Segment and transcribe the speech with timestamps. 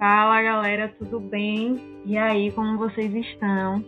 [0.00, 1.78] Fala galera, tudo bem?
[2.06, 3.84] E aí, como vocês estão?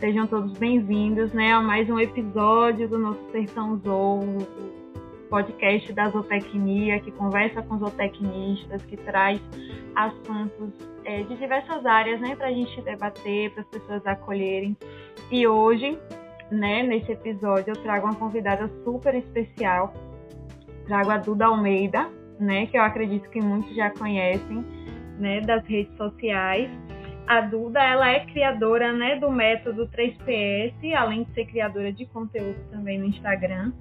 [0.00, 4.20] Sejam todos bem-vindos né, a mais um episódio do nosso Sertão Zou,
[5.28, 9.38] podcast da zootecnia, que conversa com zootecnistas, que traz
[9.94, 10.72] assuntos
[11.04, 14.74] é, de diversas áreas né, para a gente debater, para as pessoas acolherem.
[15.30, 15.98] E hoje,
[16.50, 19.92] né, nesse episódio, eu trago uma convidada super especial.
[20.86, 22.08] Trago a Duda Almeida,
[22.40, 24.80] né, que eu acredito que muitos já conhecem
[25.18, 26.70] né, das redes sociais.
[27.26, 32.58] A Duda, ela é criadora, né, do método 3PS, além de ser criadora de conteúdo
[32.70, 33.72] também no Instagram,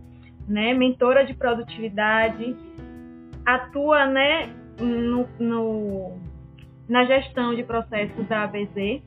[0.48, 2.56] né, mentora de produtividade,
[3.46, 6.18] atua, né, no, no
[6.88, 9.02] na gestão de processos da ABZ,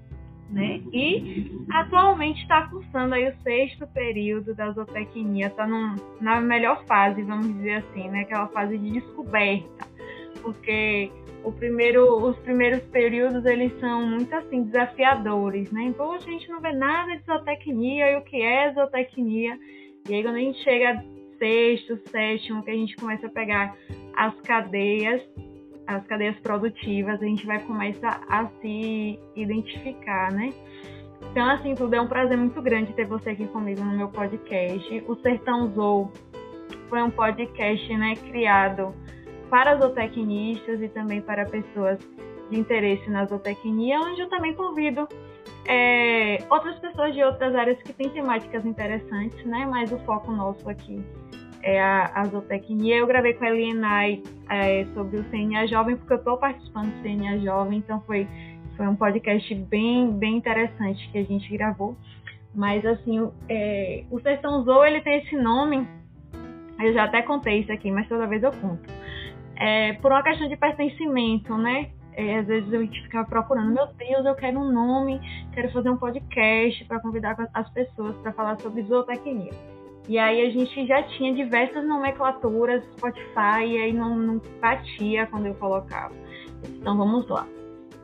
[0.48, 5.66] né, e atualmente está cursando aí o sexto período da zootecnia, está
[6.20, 9.86] na melhor fase, vamos dizer assim, né, aquela fase de descoberta,
[10.44, 11.10] porque
[11.58, 15.84] primeiro, os primeiros períodos eles são muito assim desafiadores, né?
[15.84, 19.58] Então a gente não vê nada de zootecnia e o que é zootecnia.
[20.08, 21.04] E aí quando a gente chega
[21.38, 23.76] sexto, sétimo, que a gente começa a pegar
[24.16, 25.22] as cadeias,
[25.86, 30.52] as cadeias produtivas, a gente vai começar a se identificar, né?
[31.30, 35.04] Então, assim, tudo é um prazer muito grande ter você aqui comigo no meu podcast.
[35.08, 36.12] O Sertão Zou
[36.88, 38.94] foi um podcast, né, criado
[39.54, 41.96] para zootecnistas e também para pessoas
[42.50, 45.06] de interesse na zootecnia, onde eu também convido
[45.64, 49.64] é, outras pessoas de outras áreas que têm temáticas interessantes, né?
[49.64, 51.00] Mas o foco nosso aqui
[51.62, 52.96] é a, a zootecnia.
[52.96, 57.02] Eu gravei com a Elienay é, sobre o CNA Jovem, porque eu estou participando do
[57.04, 58.26] CNA Jovem, então foi,
[58.76, 61.96] foi um podcast bem, bem interessante que a gente gravou.
[62.52, 65.86] Mas, assim, é, o Sertão Zou, ele tem esse nome,
[66.80, 69.03] eu já até contei isso aqui, mas toda vez eu conto
[69.56, 71.90] é, por uma questão de pertencimento, né?
[72.16, 75.20] É, às vezes gente ficava procurando, meu Deus, eu quero um nome,
[75.52, 79.50] quero fazer um podcast para convidar as pessoas para falar sobre zootecnia.
[80.08, 85.46] E aí a gente já tinha diversas nomenclaturas, Spotify, e aí não, não batia quando
[85.46, 86.14] eu colocava.
[86.68, 87.48] Então vamos lá.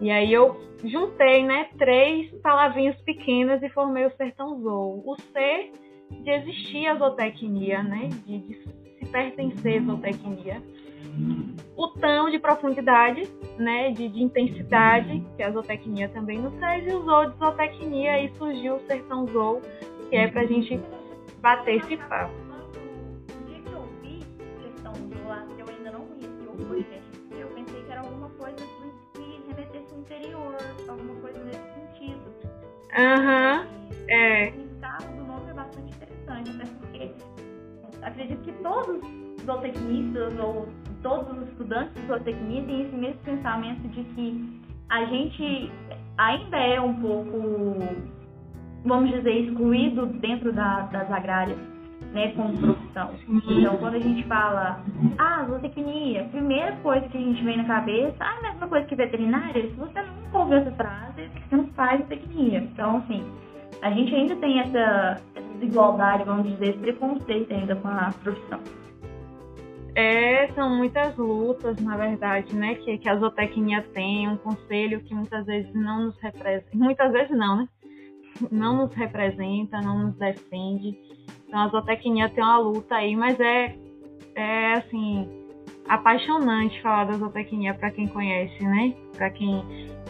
[0.01, 5.03] E aí eu juntei, né, três palavrinhas pequenas e formei o Sertão Zou.
[5.07, 5.73] O C
[6.11, 8.55] de existir a zootecnia, né, de, de
[8.99, 10.63] se pertencer à zootecnia
[11.77, 13.29] o tão de profundidade,
[13.59, 18.29] né, de, de, intensidade, que a zootecnia também nos traz, e usou de zootecnia e
[18.37, 19.63] surgiu o Sertão Zou,
[20.09, 20.79] que é pra gente
[21.41, 22.35] bater esse papo.
[23.41, 24.21] O dia que eu vi
[24.63, 28.57] Sertão Zou, eu ainda não conheci o podcast, eu pensei que era alguma coisa
[29.15, 30.57] que remetesse ao interior,
[30.87, 32.31] alguma coisa nesse sentido.
[32.95, 34.49] Aham, uhum, é.
[34.51, 37.13] O do nome é bastante interessante, até porque
[38.03, 40.69] acredito que todos os zootecnistas ou
[41.03, 45.73] todos os estudantes de zootecnia têm esse mesmo pensamento de que a gente
[46.19, 47.79] ainda é um pouco,
[48.85, 51.59] vamos dizer, excluído dentro da, das agrárias,
[52.13, 53.11] né, como profissão.
[53.29, 54.81] Então, quando a gente fala,
[55.19, 58.97] ah, zootecnia, primeira coisa que a gente vem na cabeça, ah, a mesma coisa que
[58.97, 62.59] veterinária, se você nunca ouviu essa frase, você não faz zootecnia.
[62.59, 63.25] Então, assim,
[63.83, 68.61] a gente ainda tem essa, essa desigualdade, vamos dizer, esse preconceito ainda com a profissão.
[70.01, 75.15] É, são muitas lutas, na verdade, né, que, que a zootecnia tem, um conselho que
[75.15, 77.69] muitas vezes não nos representa, muitas vezes não, né,
[78.51, 80.99] não nos representa, não nos defende.
[81.47, 83.77] Então a zootecnia tem uma luta aí, mas é,
[84.37, 85.29] é assim,
[85.87, 89.63] apaixonante falar da zootecnia para quem conhece, né, para quem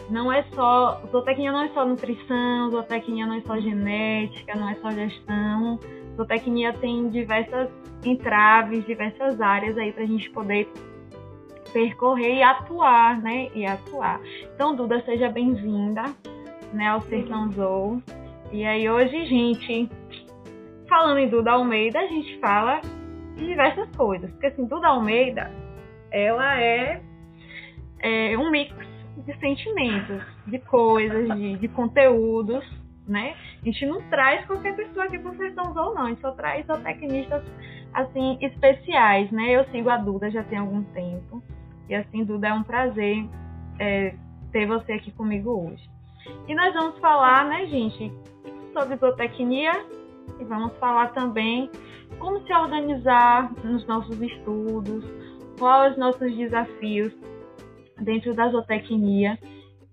[0.09, 4.75] não é só, zootecnia não é só nutrição, zootecnia não é só genética, não é
[4.75, 5.77] só gestão,
[6.21, 7.69] zootecnia tem diversas
[8.05, 10.71] entraves, diversas áreas aí para a gente poder
[11.73, 13.49] percorrer e atuar, né?
[13.55, 14.19] E atuar.
[14.53, 16.03] Então, Duda, seja bem-vinda,
[16.73, 18.01] né, ao Sertão Zou.
[18.51, 19.89] E aí hoje, gente,
[20.87, 22.81] falando em Duda Almeida, a gente fala
[23.35, 24.29] de diversas coisas.
[24.31, 25.51] Porque assim, Duda Almeida,
[26.11, 27.01] ela é,
[27.99, 28.75] é um mix
[29.25, 32.80] de sentimentos, de coisas, de, de conteúdos
[33.11, 33.35] né?
[33.61, 36.05] A gente não traz qualquer pessoa aqui para o Sertão Zou, não.
[36.05, 37.43] A gente só traz só tecnistas,
[37.93, 39.51] assim, especiais, né?
[39.51, 41.43] Eu sigo a Duda já tem algum tempo.
[41.89, 43.27] E, assim, Duda, é um prazer
[43.79, 44.15] é,
[44.51, 45.89] ter você aqui comigo hoje.
[46.47, 48.11] E nós vamos falar, né, gente,
[48.73, 49.73] sobre zootecnia
[50.39, 51.69] e vamos falar também
[52.19, 55.03] como se organizar nos nossos estudos,
[55.57, 57.13] quais os nossos desafios
[57.99, 59.37] dentro da zootecnia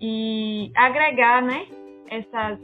[0.01, 1.67] e agregar, né,
[2.11, 2.59] essas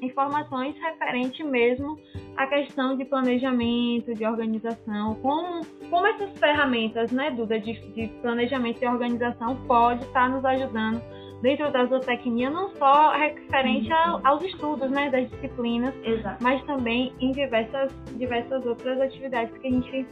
[0.00, 1.98] informações referente mesmo
[2.36, 8.82] à questão de planejamento, de organização, como, como essas ferramentas, né, Duda, de, de planejamento
[8.82, 11.02] e organização pode estar nos ajudando
[11.42, 14.20] dentro da zootecnia, não só referente uhum.
[14.24, 16.42] aos estudos, né, das disciplinas, Exato.
[16.42, 20.06] mas também em diversas, diversas outras atividades que a gente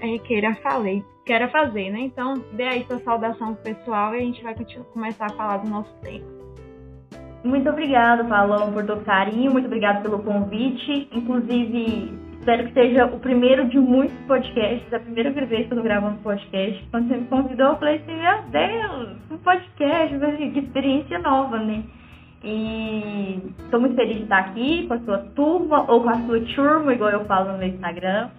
[0.00, 2.00] é, queira, falei, queira fazer, né?
[2.00, 4.54] Então, dê aí sua saudação pessoal e a gente vai
[4.92, 6.37] começar a falar do nosso tema.
[7.44, 11.08] Muito obrigada, Paloma, por todo carinho, muito obrigada pelo convite.
[11.12, 15.82] Inclusive, espero que seja o primeiro de muitos podcasts, a primeira vez que eu estou
[15.82, 16.84] gravando podcast.
[16.90, 20.18] Quando você me convidou, eu falei assim, meu Deus, um podcast,
[20.52, 21.84] que experiência nova, né?
[22.42, 26.40] E estou muito feliz de estar aqui com a sua turma, ou com a sua
[26.40, 28.30] turma, igual eu falo no meu Instagram.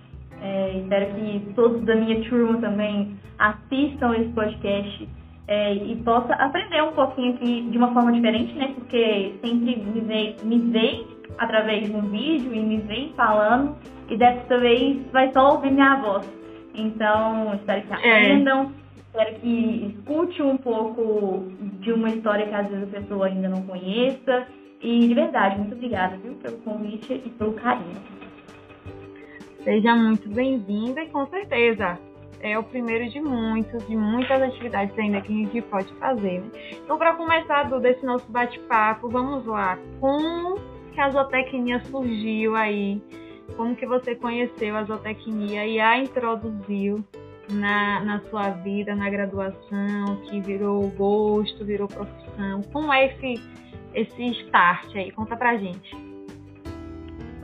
[0.42, 5.08] É, espero que todos da minha turma também assistam esse podcast
[5.50, 8.72] é, e possa aprender um pouquinho aqui de uma forma diferente, né?
[8.76, 11.08] Porque sempre me veem me
[11.40, 13.76] através de um vídeo e me vem falando
[14.08, 16.30] e dessa vez vai só ouvir minha voz.
[16.76, 17.96] Então, espero que é.
[17.96, 19.00] aprendam, é.
[19.00, 21.48] espero que escute um pouco
[21.80, 24.46] de uma história que às vezes a pessoa ainda não conheça.
[24.82, 27.98] E de verdade, muito obrigada, viu, pelo convite e pelo carinho.
[29.64, 31.98] Seja muito bem-vinda e com certeza
[32.42, 36.42] é o primeiro de muitos, de muitas atividades ainda que a gente pode fazer.
[36.42, 36.50] Né?
[36.84, 39.78] Então, para começar do, desse nosso bate-papo, vamos lá.
[40.00, 40.60] Como
[40.94, 43.02] que a zootecnia surgiu aí?
[43.56, 47.04] Como que você conheceu a zootecnia e a introduziu
[47.50, 52.62] na, na sua vida, na graduação, que virou gosto, virou profissão?
[52.72, 53.44] Como é esse,
[53.94, 55.12] esse start aí?
[55.12, 56.09] Conta pra gente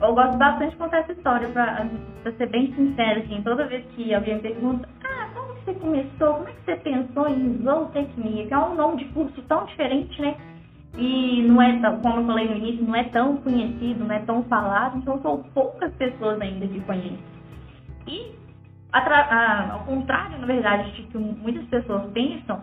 [0.00, 1.86] eu gosto bastante de contar essa história, pra,
[2.22, 6.34] pra ser bem sincera, assim, toda vez que alguém me pergunta, ah, como você começou,
[6.34, 10.20] como é que você pensou em zootecnia, que é um nome de curso tão diferente,
[10.20, 10.36] né?
[10.98, 14.42] E não é, como eu falei no início, não é tão conhecido, não é tão
[14.44, 17.18] falado, então são poucas pessoas ainda que conhecem.
[18.06, 18.34] E,
[18.92, 22.62] ao contrário, na verdade, de que muitas pessoas pensam,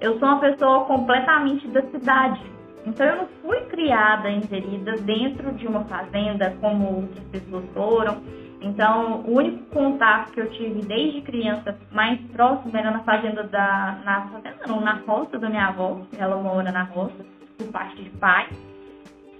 [0.00, 2.40] eu sou uma pessoa completamente da cidade.
[2.86, 8.22] Então eu não fui criada, inserida dentro de uma fazenda como outras pessoas foram.
[8.62, 13.98] Então o único contato que eu tive desde criança mais próximo era na fazenda da.
[14.04, 16.00] Na fazenda não, na roça da minha avó.
[16.18, 17.24] Ela mora na roça,
[17.58, 18.48] por parte de pai.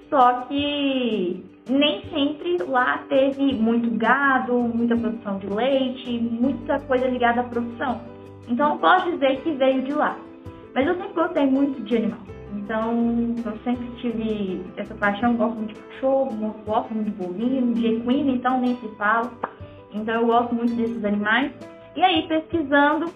[0.08, 7.42] Só que nem sempre lá teve muito gado, muita produção de leite, muita coisa ligada
[7.42, 8.00] à produção.
[8.48, 10.16] Então não posso dizer que veio de lá.
[10.74, 12.20] Mas eu sempre gostei muito de animal.
[12.56, 17.86] Então, eu sempre tive essa paixão, gosto muito de cachorro, gosto muito de bovino, de
[17.86, 19.30] equino, então nem se fala.
[19.92, 21.52] Então, eu gosto muito desses animais.
[21.96, 23.12] E aí, pesquisando,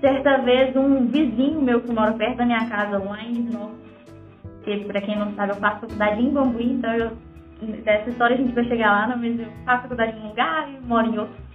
[0.00, 3.46] certa vez, um vizinho meu que mora perto da minha casa, lá em
[4.66, 7.12] que para quem não sabe, eu faço faculdade em Bambuí, então eu,
[7.84, 10.84] dessa história a gente vai chegar lá, mas eu faço faculdade em um lugar e
[10.84, 11.46] moro em outro.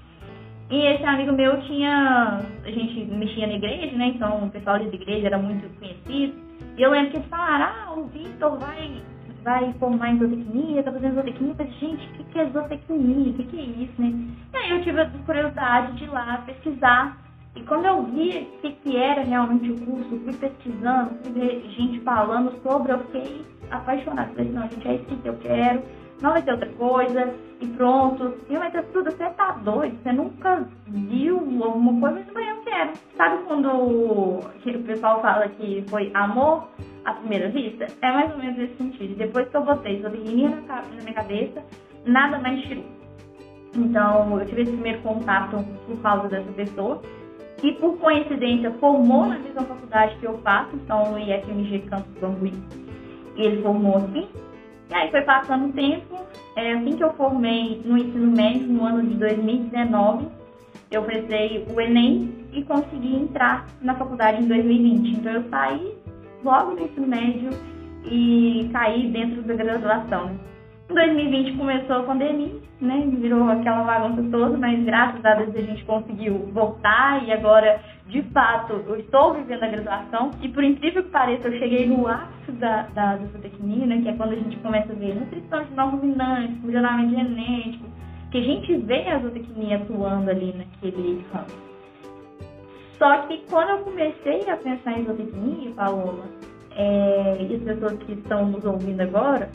[0.69, 2.39] E esse amigo meu tinha.
[2.63, 4.13] A gente mexia na igreja, né?
[4.15, 6.50] Então o pessoal da igreja era muito conhecido.
[6.77, 9.01] E eu lembro que eles falaram, ah, o Vitor vai,
[9.43, 11.51] vai formar em zootecnia, tá fazendo zootecnia.
[11.51, 13.31] Eu falei, gente, o que, que é zootecnia?
[13.31, 14.27] O que, que é isso, né?
[14.53, 17.17] E aí eu tive a curiosidade de ir lá pesquisar.
[17.55, 21.69] E quando eu vi o que, que era realmente o curso, fui pesquisando, fui ver
[21.71, 24.31] gente falando sobre, eu fiquei apaixonada.
[24.33, 25.83] Falei, não, gente, é isso que eu quero,
[26.21, 28.35] não vai ter outra coisa, e pronto.
[28.49, 32.91] E vai ter tudo, você tá doido, você nunca viu alguma coisa, mas eu quero.
[33.17, 34.39] Sabe quando o
[34.85, 36.67] pessoal fala que foi amor
[37.05, 37.87] à primeira vista?
[38.01, 39.15] É mais ou menos esse sentido.
[39.15, 41.63] Depois que eu botei pequenininha na minha cabeça,
[42.05, 42.85] nada mais tirou.
[43.75, 47.01] Então, eu tive esse primeiro contato por causa dessa pessoa,
[47.57, 52.53] que por coincidência formou na mesma faculdade que eu faço, então no IFMG Campus Bambuí.
[53.37, 54.27] Ele formou aqui.
[54.91, 56.19] E aí foi passando o tempo,
[56.57, 60.27] é, assim que eu formei no ensino médio, no ano de 2019,
[60.91, 65.15] eu prestei o Enem e consegui entrar na faculdade em 2020.
[65.15, 65.93] Então eu saí
[66.43, 67.51] logo do ensino médio
[68.03, 70.31] e caí dentro da graduação.
[70.89, 73.07] Em 2020 começou a pandemia, né?
[73.13, 77.79] Virou aquela bagunça toda, mas graças a Deus a gente conseguiu voltar e agora,
[78.11, 80.31] de fato, eu estou vivendo a graduação.
[80.41, 84.01] E por incrível que pareça, eu cheguei no ápice da, da, zootecnia, né?
[84.01, 87.85] Que é quando a gente começa a ver nutrição de não ruminantes, funcionamento genético,
[88.29, 91.53] que a gente vê a zootecnia atuando ali naquele campo.
[92.97, 96.25] Só que quando eu comecei a pensar em zootecnia, Paloma,
[96.75, 99.49] é, e as pessoas que estão nos ouvindo agora,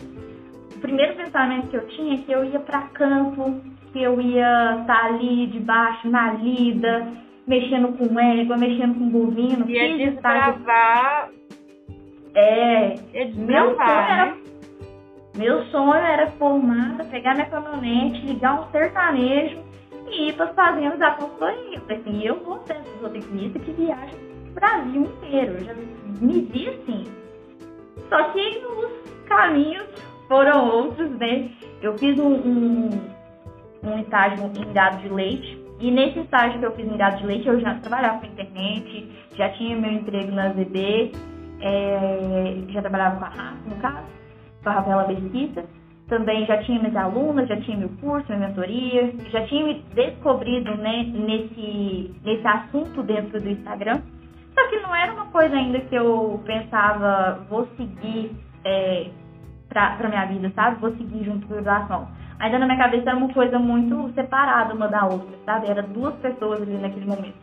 [0.75, 3.61] o primeiro pensamento que eu tinha é que eu ia para campo,
[3.93, 9.69] que eu ia estar ali debaixo, na lida, mexendo com égua, mexendo com bovino.
[9.69, 11.31] Ia desbravar...
[12.35, 12.95] É,
[13.35, 14.37] meu sonho era né?
[15.37, 19.59] Meu sonho era formada, pegar minha caminhonete, ligar um sertanejo
[20.11, 21.81] e ir para as fazendas da consultoria.
[21.89, 24.17] Eu assim, eu vou ser essa zootecnista que viaja
[24.57, 25.53] Brasil inteiro.
[25.53, 25.75] Eu já
[26.21, 27.05] me vi assim.
[28.09, 29.87] Só que os caminhos
[30.29, 31.51] foram outros, né?
[31.83, 32.91] Eu fiz um, um,
[33.85, 35.56] um estágio em gado de leite.
[35.79, 39.09] E nesse estágio que eu fiz em gado de leite, eu já trabalhava com internet,
[39.35, 41.13] já tinha meu emprego na ZB,
[41.61, 44.07] é, já trabalhava com a RAF, no caso,
[44.63, 45.65] com a Rafaela Mesquita.
[46.09, 50.77] Também já tinha minhas alunas, já tinha meu curso, minha mentoria, já tinha me descobrido
[50.77, 54.01] né, nesse, nesse assunto dentro do Instagram.
[54.55, 58.31] Só que não era uma coisa ainda que eu pensava, vou seguir
[58.65, 59.09] é,
[59.69, 60.81] pra, pra minha vida, sabe?
[60.81, 62.09] Vou seguir junto com a graduação.
[62.39, 65.71] Ainda na minha cabeça era uma coisa muito separada uma da outra, sabe?
[65.71, 67.37] Era duas pessoas ali naquele momento.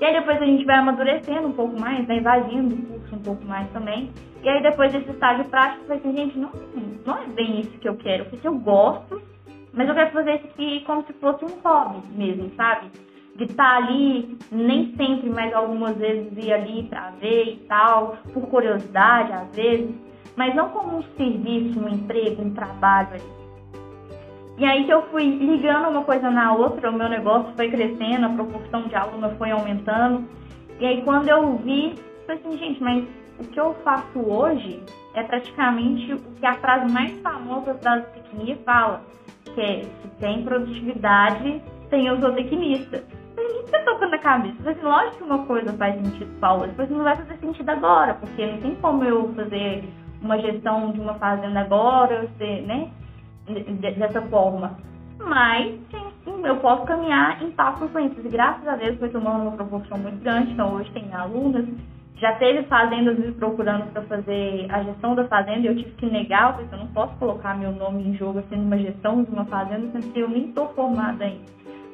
[0.00, 2.16] E aí depois a gente vai amadurecendo um pouco mais, né?
[2.16, 4.10] Invadindo o curso um pouco mais também.
[4.42, 6.50] E aí depois desse estágio prático, eu falei assim, gente, não,
[7.04, 8.24] não é bem isso que eu quero.
[8.24, 9.20] Porque eu gosto,
[9.72, 12.88] mas eu quero fazer isso aqui como se fosse um hobby mesmo, sabe?
[13.36, 18.46] De estar ali, nem sempre, mas algumas vezes ir ali pra ver e tal, por
[18.48, 19.94] curiosidade às vezes,
[20.34, 23.40] mas não como um serviço, um emprego, um trabalho ali.
[24.60, 28.26] E aí que eu fui ligando uma coisa na outra, o meu negócio foi crescendo,
[28.26, 30.28] a proporção de aluna foi aumentando.
[30.78, 31.94] E aí quando eu vi,
[32.26, 34.82] falei assim, gente, mas o que eu faço hoje
[35.14, 39.00] é praticamente o que a frase mais famosa da zootecnia fala,
[39.46, 43.02] que é se tem produtividade, tem o zootecnista.
[43.34, 44.56] Que você tocando na cabeça?
[44.58, 47.70] Eu falei assim, lógico que uma coisa faz sentido, Paula, depois não vai fazer sentido
[47.70, 49.84] agora, porque não tem como eu fazer
[50.20, 52.90] uma gestão de uma fazenda agora, você, né?
[53.98, 54.76] Dessa forma.
[55.18, 58.20] Mas, sim, eu posso caminhar em passo com isso.
[58.24, 60.52] E graças a Deus foi tomando uma proporção muito grande.
[60.52, 61.66] Então, hoje tem alunas.
[62.16, 66.06] Já teve fazendas me procurando para fazer a gestão da fazenda e eu tive que
[66.06, 69.46] negar, porque eu não posso colocar meu nome em jogo assim numa gestão de uma
[69.46, 71.46] fazenda, sendo que eu nem estou formada ainda.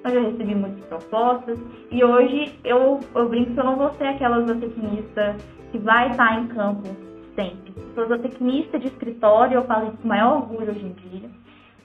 [0.02, 1.56] Mas eu recebi muitas propostas
[1.92, 5.36] e hoje eu, eu brinco que eu não vou ser aquela zootecnista
[5.70, 6.88] que vai estar em campo
[7.36, 7.72] sempre.
[7.94, 11.30] Sou zootecnista de escritório, eu falo isso com maior orgulho hoje em dia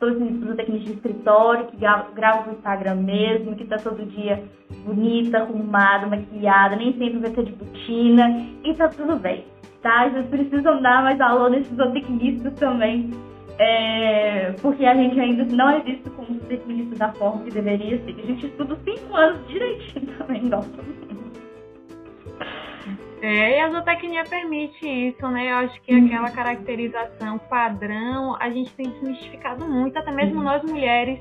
[0.02, 4.44] todos os técnicos de escritório, que grava no Instagram mesmo, que tá todo dia
[4.84, 9.46] bonita, arrumada, maquiada, nem sempre vai ser de botina, e tá tudo bem,
[9.84, 10.10] tá?
[10.10, 13.12] Vocês precisam dar mais valor nesses zootecnistas também,
[13.60, 18.16] é, porque a gente ainda não é visto como zootecnista da forma que deveria ser.
[18.18, 20.70] A gente estuda cinco anos direitinho também, nossa.
[23.22, 25.52] É, e a zootecnia permite isso, né?
[25.52, 26.08] Eu acho que uhum.
[26.08, 30.44] aquela caracterização padrão, a gente tem desmistificado muito, até mesmo uhum.
[30.44, 31.20] nós mulheres,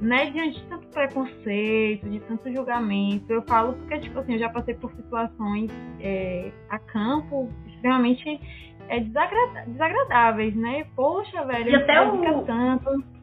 [0.00, 0.30] né?
[0.30, 3.32] Diante de tanto preconceito, de tanto julgamento.
[3.32, 5.68] Eu falo porque, tipo assim, eu já passei por situações
[6.00, 8.40] é, a campo extremamente
[8.88, 10.86] é, desagradáveis, né?
[10.94, 12.44] Poxa, velho, e até o...
[12.44, 13.15] tanto.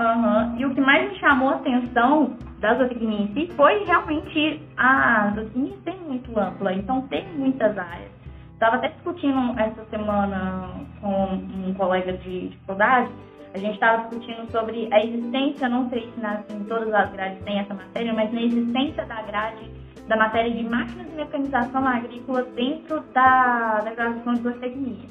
[0.00, 0.58] Uhum.
[0.58, 5.32] E o que mais me chamou a atenção da zootecnia em si foi realmente a
[5.34, 8.10] zootecnia ser muito ampla, então tem muitas áreas.
[8.52, 13.10] Estava até discutindo essa semana com um colega de faculdade,
[13.54, 17.42] a gente estava discutindo sobre a existência, não sei se nas, em todas as grades
[17.44, 19.70] tem essa matéria, mas na existência da grade
[20.06, 25.08] da matéria de máquinas e mecanização agrícola dentro da, graduação de zootecnia.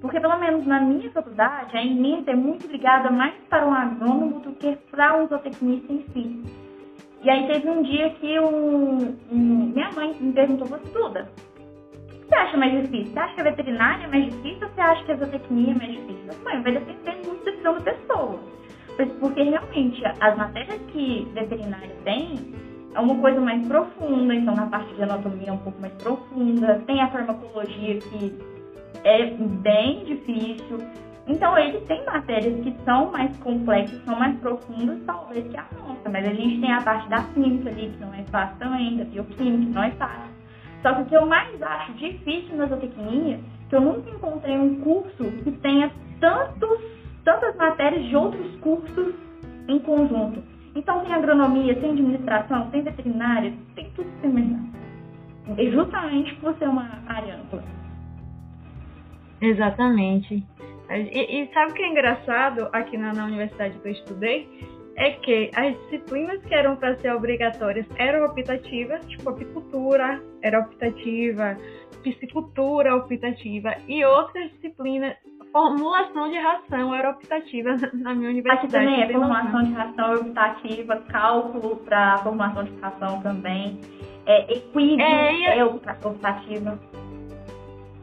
[0.00, 4.40] Porque, pelo menos na minha faculdade, a ementa é muito ligada mais para um agrônomo
[4.40, 6.44] do que para um zootecnista em si.
[7.22, 11.28] E aí teve um dia que um, um, minha mãe me perguntou, você estuda?
[12.04, 13.12] O que você acha mais difícil?
[13.12, 15.74] Você acha que a veterinária é mais difícil ou você acha que a zootecnia é
[15.74, 16.28] mais difícil?
[16.28, 18.40] Eu vai depender muito da visão da pessoa.
[19.20, 22.36] Porque realmente as matérias que veterinária tem
[22.94, 26.82] é uma coisa mais profunda, então na parte de anatomia é um pouco mais profunda,
[26.86, 28.57] tem a farmacologia que
[29.04, 30.78] é bem difícil.
[31.26, 36.08] Então, ele tem matérias que são mais complexas, são mais profundas, talvez que a nossa.
[36.08, 39.04] Mas a gente tem a parte da química ali, que não é fácil também, da
[39.04, 40.38] bioquímica, que não é fácil.
[40.82, 44.80] Só que o que eu mais acho difícil na zootecnia, que eu nunca encontrei um
[44.80, 46.80] curso que tenha tantos,
[47.24, 49.14] tantas matérias de outros cursos
[49.68, 50.42] em conjunto.
[50.74, 54.70] Então, tem agronomia, tem administração, tem veterinária, tem tudo semelhante.
[55.58, 57.62] E justamente por ser uma área ampla.
[59.40, 60.44] Exatamente.
[60.90, 64.48] E, e, sabe o que é engraçado aqui na, na universidade que eu estudei?
[64.96, 71.56] É que as disciplinas que eram para ser obrigatórias eram optativas, tipo apicultura era optativa,
[72.02, 75.14] piscicultura optativa, e outras disciplinas,
[75.52, 78.66] formulação de ração era optativa na minha universidade.
[78.66, 83.78] Aqui também é formulação de ração optativa, cálculo para formação de ração também,
[84.26, 86.78] é, equídeo é, é optativa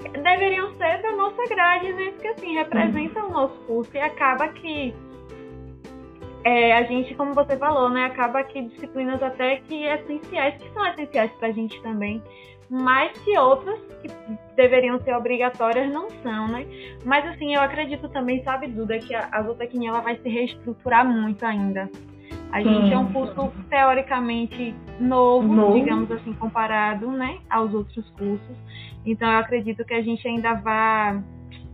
[0.10, 2.12] deveriam ser da nossa grade, né?
[2.12, 4.94] Porque assim, representam o nosso curso e acaba que
[6.46, 10.86] é, a gente, como você falou, né, acaba que disciplinas até que essenciais, que são
[10.86, 12.22] essenciais para a gente também,
[12.70, 14.08] mas que outras que
[14.56, 16.66] deveriam ser obrigatórias não são, né?
[17.04, 21.04] Mas assim, eu acredito também, sabe, Duda, que a, a zootecnia ela vai se reestruturar
[21.04, 21.90] muito ainda.
[22.52, 22.70] A Sim.
[22.70, 28.58] gente é um curso teoricamente novo, novo, digamos assim, comparado, né, aos outros cursos.
[29.06, 31.24] Então eu acredito que a gente ainda vai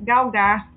[0.01, 0.71] galgar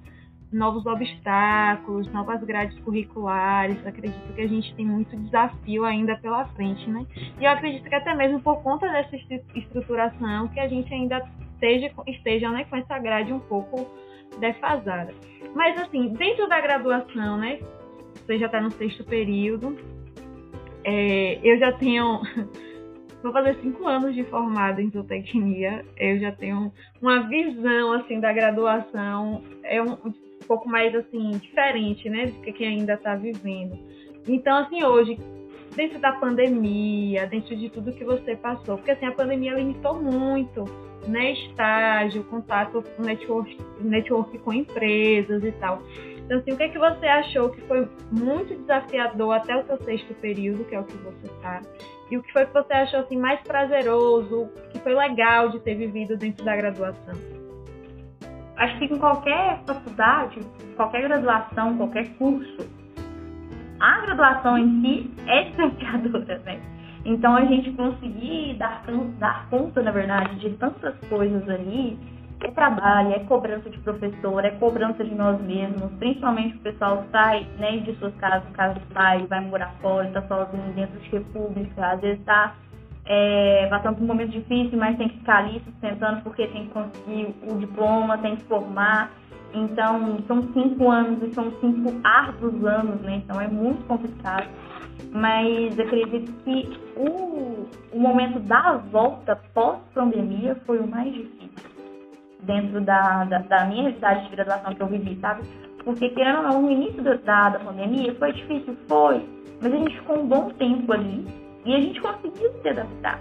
[0.55, 3.85] novos obstáculos, novas grades curriculares.
[3.85, 7.05] Acredito que a gente tem muito desafio ainda pela frente, né?
[7.41, 9.17] E eu acredito que até mesmo por conta dessa
[9.55, 13.87] estruturação que a gente ainda esteja, esteja né, com essa grade um pouco
[14.39, 15.13] defasada.
[15.55, 17.59] Mas assim, dentro da graduação, né?
[18.15, 19.77] Você já está no sexto período.
[20.85, 22.21] É, eu já tenho
[23.25, 28.31] vou fazer cinco anos de formada em zootecnia, eu já tenho uma visão assim da
[28.33, 30.13] graduação, é um, um
[30.47, 33.79] pouco mais assim diferente, né, do que quem ainda está vivendo.
[34.29, 35.19] Então assim hoje
[35.75, 40.65] dentro da pandemia, dentro de tudo que você passou, porque assim a pandemia limitou muito,
[41.09, 45.83] né, estágio, contato, network, network com empresas e tal.
[46.25, 49.77] Então assim, o que é que você achou que foi muito desafiador até o seu
[49.85, 51.61] sexto período, que é o que você está?
[52.11, 55.75] E o que foi que você achou assim mais prazeroso, que foi legal de ter
[55.75, 57.35] vivido dentro da graduação?
[58.57, 60.41] acho que em qualquer faculdade,
[60.77, 62.69] qualquer graduação, qualquer curso,
[63.81, 66.61] a graduação em si é desafiadora, né?
[67.05, 68.83] Então a gente conseguir dar,
[69.19, 71.99] dar conta, na verdade, de tantas coisas ali,
[72.41, 77.47] é trabalho, é cobrança de professor, é cobrança de nós mesmos, principalmente o pessoal sai
[77.59, 81.93] né, de suas casas, casa do pai, vai morar fora, está sozinho dentro de república,
[81.93, 82.55] às vezes está
[83.07, 86.71] é, passando por um momento difícil, mas tem que ficar ali sustentando porque tem que
[86.71, 89.11] conseguir o diploma, tem que formar.
[89.53, 93.23] Então, são cinco anos e são cinco árduos anos, né?
[93.25, 94.49] Então, é muito complicado.
[95.13, 101.74] Mas acredito que o, o momento da volta pós-pandemia foi o mais difícil
[102.45, 105.43] dentro da, da, da, minha realidade de graduação que eu vivi, sabe?
[105.85, 109.23] Porque, querendo ou não, no início da, da pandemia foi difícil, foi,
[109.61, 111.27] mas a gente ficou um bom tempo ali
[111.65, 113.21] e a gente conseguiu se adaptar.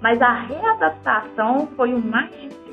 [0.00, 2.64] Mas a readaptação foi o mais difícil.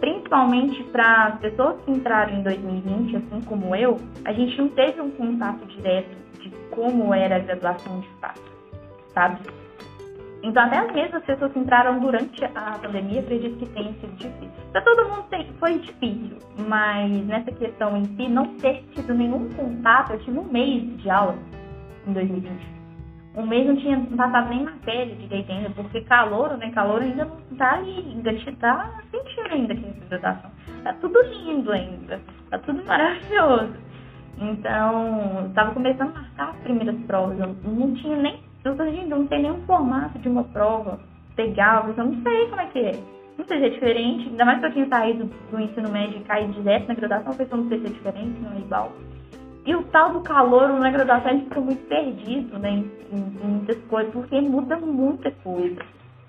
[0.00, 5.00] Principalmente para as pessoas que entraram em 2020, assim como eu, a gente não teve
[5.00, 8.42] um contato direto de como era a graduação de fato,
[9.14, 9.40] sabe?
[10.42, 14.50] Então, até as mesmas pessoas que entraram durante a pandemia, acredito que tenha sido difícil.
[14.70, 19.48] Para todo mundo tem, foi difícil, mas nessa questão em si, não ter tido nenhum
[19.54, 21.36] contato, eu tive um mês de aula
[22.06, 22.76] em 2020
[23.36, 26.70] um mês não tinha passado nem matéria direito ainda, porque calor, né?
[26.70, 30.50] Calor ainda não tá ali, ainda tá sentindo ainda aqui nessa hidratação.
[30.82, 32.18] Tá tudo lindo ainda,
[32.48, 33.74] tá tudo maravilhoso.
[34.38, 38.94] Então, eu tava começando a marcar as primeiras provas, eu não tinha nem, eu falei,
[38.94, 40.98] gente, não tem nenhum formato de uma prova
[41.36, 42.92] legal, eu não sei como é que é.
[43.38, 46.24] Não sei se é diferente, ainda mais que eu tinha saído do ensino médio e
[46.24, 48.92] caído direto na graduação, eu pensei, não sei se é diferente, não é igual.
[49.66, 53.20] E o tal do calor na graduação a gente fica muito perdido né, em, em,
[53.44, 55.80] muitas coisas, porque muda muita coisa.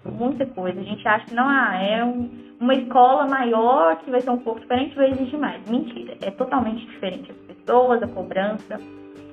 [0.04, 0.80] Muita coisa.
[0.80, 4.40] A gente acha que não, ah, é um, uma escola maior que vai ser um
[4.40, 5.70] pouco diferente, vai exigir mais.
[5.70, 7.32] Mentira, é totalmente diferente.
[7.32, 8.80] As pessoas, a cobrança.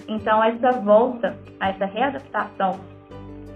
[0.07, 2.79] Então, essa volta, essa readaptação,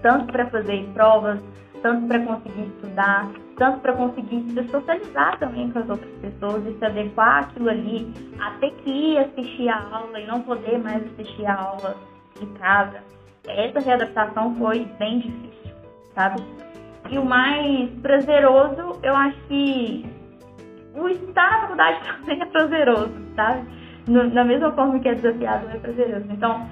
[0.01, 1.39] tanto para fazer provas,
[1.81, 6.77] tanto para conseguir estudar, tanto para conseguir se socializar também com as outras pessoas e
[6.77, 11.45] se adequar àquilo ali, até que ir assistir a aula e não poder mais assistir
[11.45, 11.95] a aula
[12.39, 13.01] de casa.
[13.47, 15.75] Essa readaptação foi bem difícil,
[16.13, 16.41] sabe?
[17.09, 20.05] E o mais prazeroso, eu acho que
[20.93, 23.67] o estar na faculdade também é prazeroso, sabe?
[24.07, 26.25] No, da mesma forma que é desafiado, é prazeroso.
[26.29, 26.67] Então,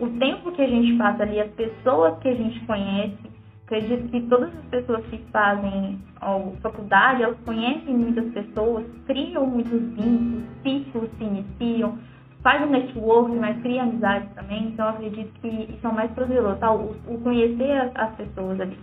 [0.00, 3.28] o tempo que a gente passa ali, as pessoas que a gente conhece,
[3.68, 9.82] Acredito que todas as pessoas que fazem a faculdade, elas conhecem muitas pessoas, criam muitos
[9.92, 11.98] vínculos, ciclos se iniciam,
[12.42, 14.68] faz um network, mas cria amizades também.
[14.68, 16.72] Então, acredito que isso é o mais prazeroso, tá?
[16.72, 18.78] o, o conhecer as, as, pessoas ali.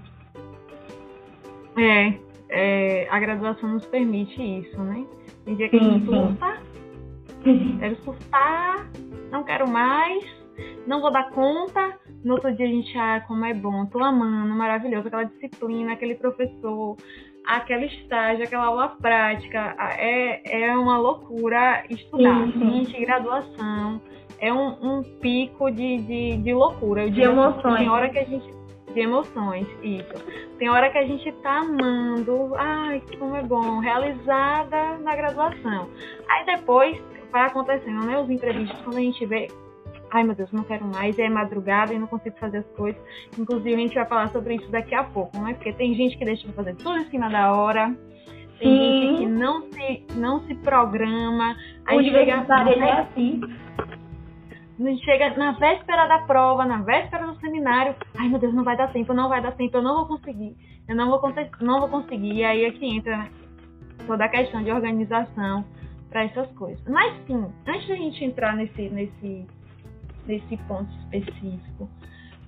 [1.80, 2.13] É,
[2.49, 5.04] é, a graduação nos permite isso, né?
[5.45, 6.58] Tem dia que sim, a gente surta,
[7.80, 8.88] quero surtar,
[9.32, 10.23] não quero mais,
[10.87, 14.53] não vou dar conta no outro dia a gente, ah, como é bom, tô amando,
[14.55, 16.97] maravilhoso, aquela disciplina, aquele professor,
[17.45, 24.01] aquele estágio, aquela aula prática, é, é uma loucura estudar, gente, graduação,
[24.39, 27.09] é um, um pico de, de, de loucura.
[27.09, 27.77] de emoções.
[27.77, 28.55] Tem hora que a gente
[28.95, 30.13] de emoções, isso.
[30.57, 35.89] Tem hora que a gente tá amando, ai, como é bom, realizada na graduação.
[36.29, 36.97] Aí depois
[37.29, 39.47] vai acontecendo, né, os imprevistos, quando a gente vê
[40.11, 43.01] ai meu Deus, não quero mais, é madrugada e não consigo fazer as coisas.
[43.37, 45.53] Inclusive, a gente vai falar sobre isso daqui a pouco, não é?
[45.53, 47.95] Porque tem gente que deixa pra fazer tudo em cima da hora.
[48.59, 49.01] Tem Sim.
[49.01, 51.55] gente que não se, não se programa.
[51.85, 53.41] Aí o chega, é assim.
[55.03, 57.95] Chega na véspera da prova, na véspera do seminário.
[58.17, 60.55] Ai meu Deus, não vai dar tempo, não vai dar tempo, eu não vou conseguir.
[60.87, 61.21] Eu não vou,
[61.61, 62.33] não vou conseguir.
[62.33, 63.29] E aí aqui é entra
[64.05, 65.65] toda a questão de organização
[66.09, 66.81] para essas coisas.
[66.87, 69.45] Mas sim, antes da gente entrar nesse, nesse,
[70.25, 71.89] nesse ponto específico,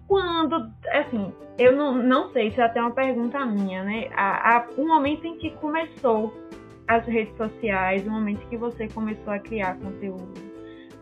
[0.08, 4.10] quando, assim, eu não, não sei se é até uma pergunta minha, né?
[4.16, 6.34] A, a, o momento em que começou
[6.88, 10.34] as redes sociais, o momento que você começou a criar conteúdo.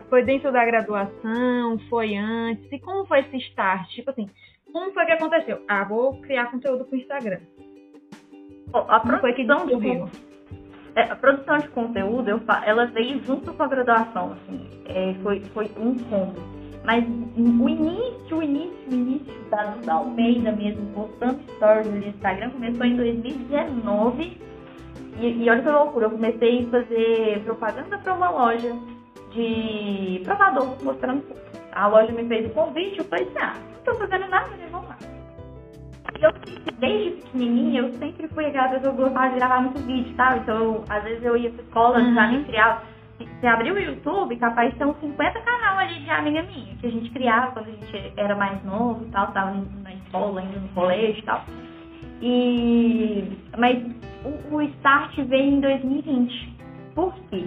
[0.10, 1.78] Foi dentro da graduação?
[1.90, 2.72] Foi antes?
[2.72, 3.90] E como foi esse start?
[3.90, 4.30] Tipo assim,
[4.72, 5.62] como foi que aconteceu?
[5.68, 7.40] Ah, vou criar conteúdo para o Instagram.
[8.74, 10.10] a como foi que descobriu?
[10.96, 15.42] É, a produção de conteúdo, eu, ela veio junto com a graduação, assim, é, foi,
[15.54, 16.65] foi um combo.
[16.86, 22.52] Mas o início, o início, o início da Duda Almeida mesmo, postando stories no Instagram,
[22.52, 24.38] começou em 2019.
[25.20, 28.76] E, e olha que loucura, eu comecei a fazer propaganda para uma loja
[29.32, 31.24] de provador, mostrando.
[31.72, 34.68] A loja me fez o convite, eu falei assim, ah, não tô fazendo nada, né?
[34.72, 34.98] Vamos lá.
[36.20, 36.32] E eu,
[36.80, 40.40] desde pequenininha, eu sempre fui aquela pessoa que gostava de gravar muito vídeo, sabe?
[40.40, 42.14] Então, eu, às vezes eu ia pra escola, uhum.
[42.14, 42.95] já nem criava.
[43.18, 46.88] Você abriu o YouTube, capaz de ter uns 50 canal ali de amiga minha, que
[46.88, 50.60] a gente criava quando a gente era mais novo e tal, tava na escola, indo
[50.60, 51.44] no colégio e tal.
[52.22, 53.24] E...
[53.58, 53.84] Mas
[54.26, 56.56] o, o start veio em 2020.
[56.94, 57.46] Por quê?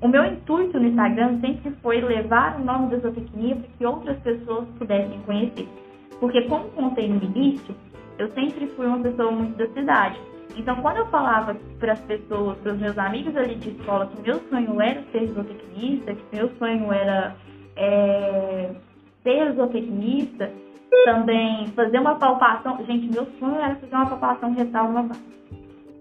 [0.00, 4.18] O meu intuito no Instagram sempre foi levar o nome da zootecnia para que outras
[4.20, 5.68] pessoas pudessem conhecer.
[6.20, 7.74] Porque, como contei no início,
[8.16, 10.18] eu sempre fui uma pessoa muito da cidade.
[10.56, 14.22] Então, quando eu falava para as pessoas, para os meus amigos ali de escola, que
[14.22, 17.36] meu sonho era ser zootecnista, que meu sonho era
[17.76, 18.70] é,
[19.22, 20.50] ser zootecnista,
[21.04, 22.84] também fazer uma palpação.
[22.84, 25.38] Gente, meu sonho era fazer uma palpação retal numa vaca.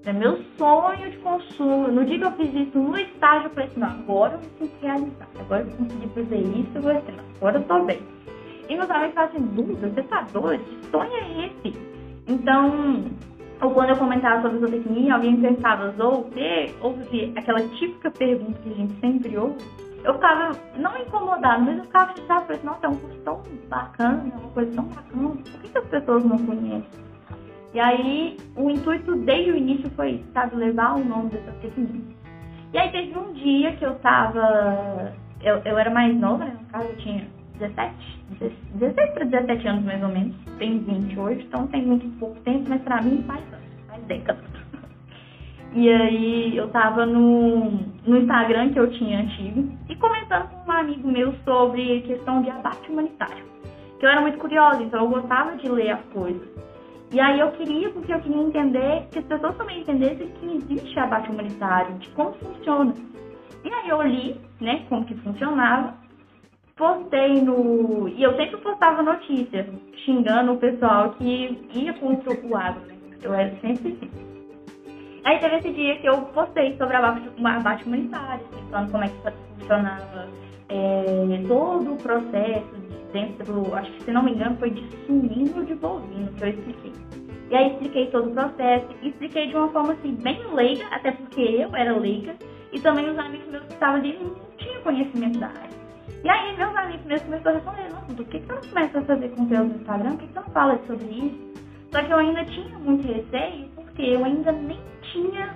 [0.05, 1.89] É meu sonho de consumo.
[1.89, 4.45] No dia que eu fiz isso no estágio, eu falei assim, não, agora eu me
[4.57, 5.27] sinto realizar.
[5.37, 7.99] Agora eu consegui fazer isso, eu vou assim, agora eu tô bem.
[8.69, 10.63] E meus amigos falam assim, dúvida, você tá doido?
[10.63, 11.77] Que sonho é esse?
[12.25, 13.03] Então,
[13.61, 18.71] ou quando eu comentava sobre zootecnia, alguém perguntava, ou você ouve aquela típica pergunta que
[18.71, 19.57] a gente sempre ouve,
[20.03, 24.31] eu ficava, não incomodada, mas eu ficava chateada, falei, nossa, é um curso tão bacana,
[24.31, 27.07] é uma coisa tão bacana, por que, que as pessoas não conhecem?
[27.73, 32.15] E aí, o intuito desde o início foi, sabe, levar o nome dessa zootecnia.
[32.73, 36.67] E aí teve um dia que eu tava, eu, eu era mais nova, né, no
[36.67, 37.93] caso eu tinha 17,
[38.75, 40.35] 16 para 17 anos mais ou menos.
[40.57, 43.43] Tenho 20 hoje, então tem muito pouco tempo, mas pra mim faz
[43.87, 44.43] faz décadas.
[45.73, 47.71] E aí eu tava no,
[48.05, 52.49] no Instagram que eu tinha antigo e comentando com um amigo meu sobre questão de
[52.49, 53.45] abate humanitário.
[53.99, 56.47] Que eu era muito curiosa, então eu gostava de ler as coisas.
[57.11, 60.99] E aí eu queria, porque eu queria entender, que as pessoas também entendessem que existe
[60.99, 62.93] abate humanitário, de como funciona.
[63.63, 65.95] E aí eu li, né, como que funcionava,
[66.77, 68.07] postei no.
[68.07, 69.67] E eu sempre postava notícia,
[70.05, 72.95] xingando o pessoal que ia contra o agro, né?
[73.21, 74.11] Eu era sempre assim.
[75.23, 79.59] Aí teve esse dia que eu postei sobre a abate humanitário, explicando como é que
[79.59, 80.29] funcionava
[80.69, 85.65] é, todo o processo de dentro, acho que se não me engano foi de suíno
[85.65, 86.93] de bovino que eu expliquei.
[87.49, 91.41] E aí expliquei todo o processo, expliquei de uma forma assim bem leiga, até porque
[91.41, 92.35] eu era leiga,
[92.73, 95.76] e também os amigos meus que estavam ali não tinham conhecimento da área.
[96.27, 98.99] E aí meus amigos mesmo começaram a responder, nossa, do que, que você não começa
[98.99, 100.09] a fazer conteúdo no Instagram?
[100.09, 101.53] Por que, que você não fala sobre isso?
[101.89, 105.55] Só que eu ainda tinha muito receio, porque eu ainda nem tinha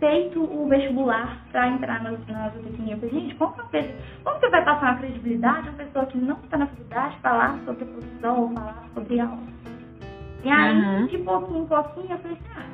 [0.00, 3.94] feito o vestibular para entrar nas, nas Eu falei, gente, como, que
[4.24, 7.60] como você vai passar uma credibilidade a uma pessoa que não está na faculdade falar
[7.64, 9.38] sobre profissão ou falar sobre aula?
[10.42, 11.06] E aí, uhum.
[11.06, 12.66] de pouquinho em pouquinho, eu falei assim, ah,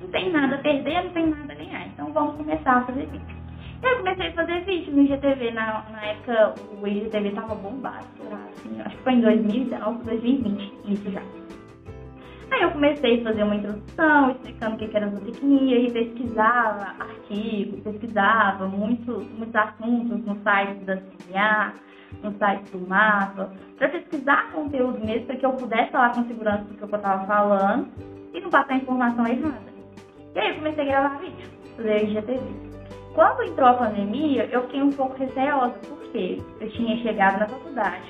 [0.00, 3.06] não tem nada a perder, não tem nada a ganhar, então vamos começar a fazer
[3.06, 3.43] vídeo.
[3.84, 5.50] Eu comecei a fazer vídeo no IGTV.
[5.50, 8.06] Na, na época, o IGTV tava bombado.
[8.32, 11.22] Assim, acho que foi em 2019, 2020, isso já.
[12.50, 17.80] Aí eu comecei a fazer uma introdução, explicando o que era zootecnia, e pesquisava artigos,
[17.80, 21.74] pesquisava muitos, muitos assuntos no site da CNA,
[22.22, 26.64] no site do mapa, para pesquisar conteúdo mesmo, para que eu pudesse falar com segurança
[26.64, 27.88] do que eu estava falando
[28.32, 29.74] e não passar informação errada.
[30.34, 32.73] E aí eu comecei a gravar vídeo, fazer IGTV.
[33.14, 38.04] Quando entrou a pandemia, eu fiquei um pouco receosa, porque eu tinha chegado na faculdade,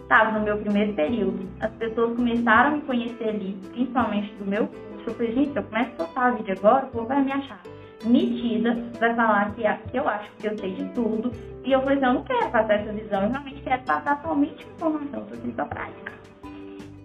[0.00, 4.68] estava no meu primeiro período, as pessoas começaram a me conhecer ali, principalmente do meu
[4.68, 5.08] curso.
[5.08, 7.60] Eu falei, gente, se eu começo a postar vídeo agora, o povo vai me achar
[8.04, 9.62] metida, vai falar que,
[9.96, 11.32] eu acho que eu sei de tudo.
[11.64, 15.26] E eu falei eu não quero passar essa visão, eu realmente quero passar somente informação
[15.28, 16.12] sobre a prática.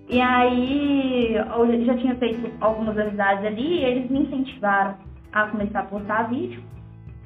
[0.07, 4.95] E aí, eu já tinha feito algumas amizades ali, e eles me incentivaram
[5.31, 6.61] a começar a postar vídeo.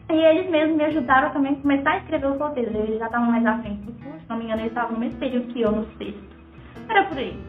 [0.09, 2.75] E eles mesmos me ajudaram também a começar a escrever os roteiros.
[2.75, 4.99] Eles já estavam mais à frente do curso, se não me engano, eles estavam no
[4.99, 6.23] mesmo período que eu, no sexto.
[6.89, 7.39] Era por aí.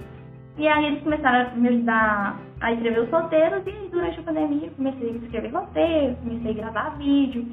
[0.56, 4.70] E aí eles começaram a me ajudar a escrever os roteiros e durante a pandemia
[4.76, 7.44] comecei a escrever roteiros, comecei a gravar vídeo.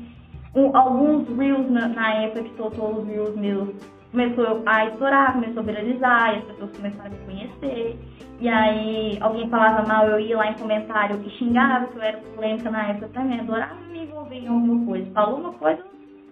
[0.54, 3.70] Um, alguns reels na, na, época que soltou os reels meus
[4.12, 8.00] começou a estourar, começou a viralizar, e as pessoas começaram a me conhecer.
[8.39, 12.17] E aí alguém falava mal, eu ia lá em comentário e xingava, que eu era
[12.36, 15.12] polêmica na época também, adorava me envolver em alguma coisa.
[15.12, 15.86] Falou uma coisa, eu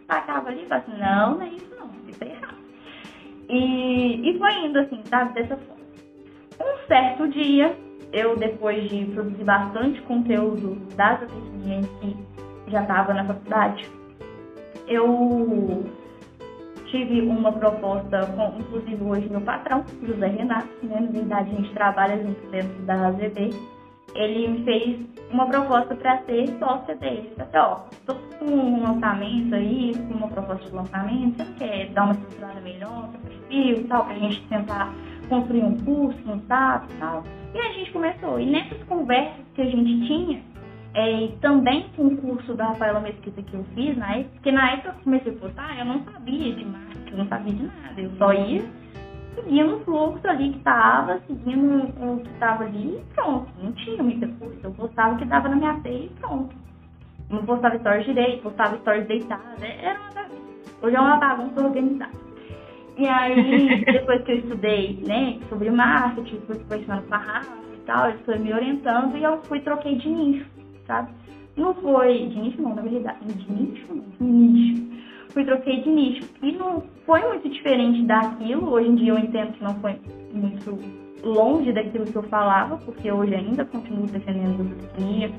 [0.08, 2.58] tacava ali e falava assim, não, não é isso não, isso é errado.
[3.48, 5.80] E, e foi indo assim, sabe, dessa forma.
[6.60, 7.76] Um certo dia,
[8.12, 13.90] eu depois de produzir bastante conteúdo das atendentes que já estava na faculdade,
[14.88, 15.86] eu
[16.90, 21.00] tive uma proposta com, inclusive hoje, meu patrão, José Renato, né?
[21.00, 23.50] Na verdade, a gente trabalha junto dentro da AZB.
[24.16, 25.00] Ele me fez
[25.32, 27.32] uma proposta para ser sócia dele.
[27.38, 31.90] Ele falou ó, tô com um lançamento aí, com uma proposta de lançamento, você quer
[31.92, 34.94] dar uma estruturada melhor, seu perfil tal, pra gente tentar
[35.30, 37.24] construir um curso, um SAP e tal.
[37.54, 38.40] E a gente começou.
[38.40, 40.42] E nessas conversas que a gente tinha,
[40.94, 44.72] é, também com o curso da Rafaela Mesquita que eu fiz na época, porque na
[44.72, 47.64] época que eu comecei a postar, eu não sabia de marketing, eu não sabia de
[47.64, 48.02] nada.
[48.02, 48.64] Eu só ia
[49.36, 53.48] seguindo o fluxo ali que estava, seguindo o que estava ali e pronto.
[53.62, 54.60] Não tinha muita coisa.
[54.64, 56.56] Eu postava o que dava na minha teia e pronto.
[57.30, 59.66] Não postava stories direito, postava stories deitada.
[59.66, 60.76] Era uma bagunça.
[60.82, 62.12] Hoje é uma bagunça organizada.
[62.98, 67.78] E aí, depois que eu estudei, né, sobre marketing, fui conversando com a Rafa e
[67.86, 70.59] tal, ele foi me orientando e eu fui troquei de nicho
[70.90, 71.10] sabe?
[71.56, 73.26] Não foi de nicho, não, na verdade.
[73.26, 74.28] De nicho, não.
[74.28, 74.90] Nicho.
[75.30, 76.30] Fui troquei de nicho.
[76.42, 78.72] E não foi muito diferente daquilo.
[78.72, 80.00] Hoje em dia eu entendo que não foi
[80.34, 80.80] muito
[81.24, 85.32] longe daquilo que eu falava, porque hoje ainda continuo defendendo a zootecnia,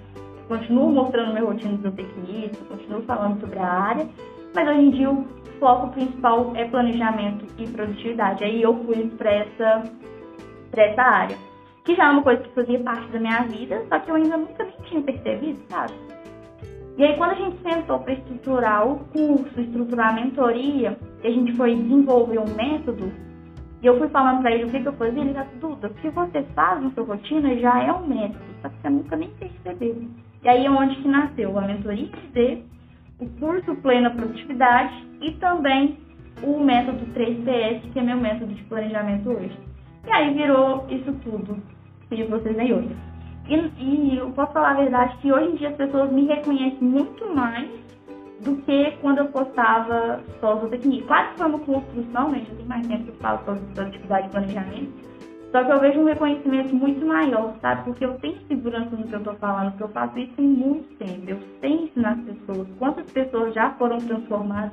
[0.47, 4.09] continuo mostrando minha rotina de zootecnia, continuo falando sobre a área,
[4.55, 5.25] mas hoje em dia o
[5.59, 8.45] foco principal é planejamento e produtividade.
[8.45, 9.83] Aí eu fui para essa,
[10.77, 11.50] essa área
[11.85, 14.37] que já é uma coisa que fazia parte da minha vida, só que eu ainda
[14.37, 15.93] nunca nem tinha percebido, sabe?
[16.97, 21.31] E aí quando a gente sentou para estruturar o curso, estruturar a mentoria, e a
[21.31, 23.11] gente foi desenvolver um método,
[23.83, 25.95] e eu fui falando para ele o que, que eu fazia, ele disse, Duda, o
[25.95, 29.31] que você faz na sua rotina já é um método, só que você nunca nem
[29.31, 30.07] percebeu.
[30.43, 32.62] E aí é onde que nasceu a mentoria ID,
[33.19, 35.99] o curso Plena Produtividade e também
[36.43, 39.69] o método 3PS, que é meu método de planejamento hoje.
[40.07, 41.57] E aí virou isso tudo
[42.09, 42.97] que vocês aí hoje.
[43.49, 46.81] E, e eu posso falar a verdade que hoje em dia as pessoas me reconhecem
[46.81, 47.69] muito mais
[48.41, 51.03] do que quando eu postava só zootecnia.
[51.03, 52.43] Claro que foi uma construção, né?
[52.49, 55.11] Já tem mais tempo que eu falo sobre produtividade e planejamento.
[55.53, 57.83] Só que eu vejo um reconhecimento muito maior, sabe?
[57.85, 60.97] Porque eu tenho segurança no que eu tô falando, porque eu faço isso em muito
[60.97, 61.29] tempo.
[61.29, 62.69] Eu sei ensinar as pessoas.
[62.79, 64.73] Quantas pessoas já foram transformadas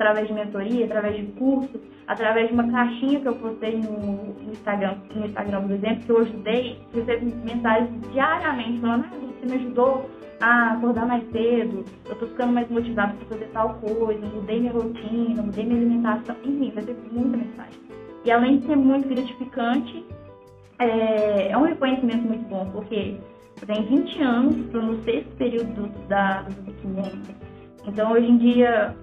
[0.00, 4.96] através de mentoria, através de cursos, através de uma caixinha que eu postei no, Instagram,
[5.14, 10.10] no Instagram, por exemplo, que eu ajudei, recebo mensagens diariamente falando, ah, você me ajudou
[10.40, 14.72] a acordar mais cedo, eu tô ficando mais motivado para fazer tal coisa, mudei minha
[14.72, 17.80] rotina, mudei minha alimentação, enfim, vai ter muita mensagem.
[18.24, 20.06] E além de ser muito gratificante,
[20.78, 23.18] é, é um reconhecimento muito bom, porque
[23.66, 28.96] tenho 20 anos, estou no sexto período da, do Então, hoje em dia,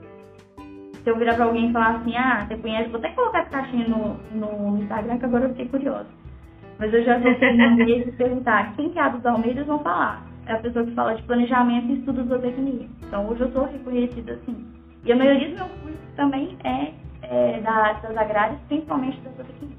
[1.08, 3.50] se eu virar pra alguém e falar assim, ah, você conhece, vou até colocar essa
[3.50, 6.10] caixinha no, no Instagram, que agora eu fiquei curiosa.
[6.78, 7.34] Mas eu já sei
[8.04, 10.28] que perguntar quem que é a dos Almeidas vão falar.
[10.46, 12.89] É a pessoa que fala de planejamento e estudos zootecnia.
[13.04, 14.67] Então hoje eu sou reconhecida assim.
[15.06, 16.91] E a maioria do meu curso também é,
[17.22, 19.78] é da, das agrárias, principalmente da zootecnia.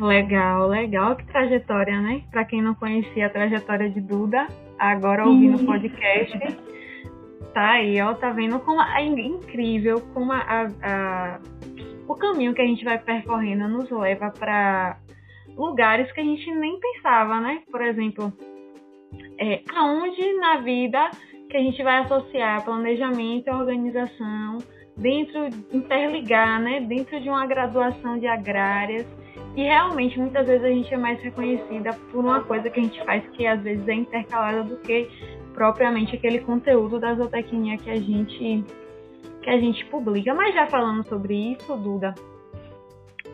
[0.00, 1.14] Legal, legal.
[1.14, 2.22] Que trajetória, né?
[2.30, 4.46] Para quem não conhecia a trajetória de Duda,
[4.78, 6.38] agora ouvindo o podcast
[7.56, 11.40] tá aí, ó, tá vendo como é incrível como a, a,
[12.06, 14.98] o caminho que a gente vai percorrendo nos leva para
[15.56, 17.62] lugares que a gente nem pensava, né?
[17.72, 18.30] Por exemplo,
[19.38, 21.10] é, aonde na vida
[21.48, 24.58] que a gente vai associar planejamento e organização
[24.94, 26.80] dentro, interligar, né?
[26.80, 29.06] Dentro de uma graduação de agrárias.
[29.56, 33.02] E realmente, muitas vezes a gente é mais reconhecida por uma coisa que a gente
[33.06, 35.08] faz que às vezes é intercalada do que
[35.56, 38.62] propriamente aquele conteúdo da zootecnia que a gente
[39.42, 40.34] que a gente publica.
[40.34, 42.14] Mas já falando sobre isso, Duda,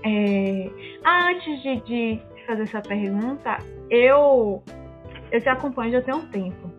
[0.05, 0.71] é,
[1.05, 3.59] antes de, de fazer essa pergunta,
[3.91, 4.63] eu
[5.33, 6.71] eu te acompanho já tem um tempo.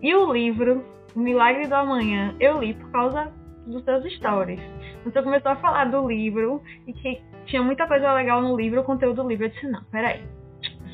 [0.00, 0.82] E o livro,
[1.14, 3.30] O Milagre do Amanhã, eu li por causa
[3.66, 4.60] dos seus stories.
[5.04, 8.84] Você começou a falar do livro e que tinha muita coisa legal no livro, o
[8.84, 9.44] conteúdo do livro.
[9.44, 10.22] Eu disse, não, peraí,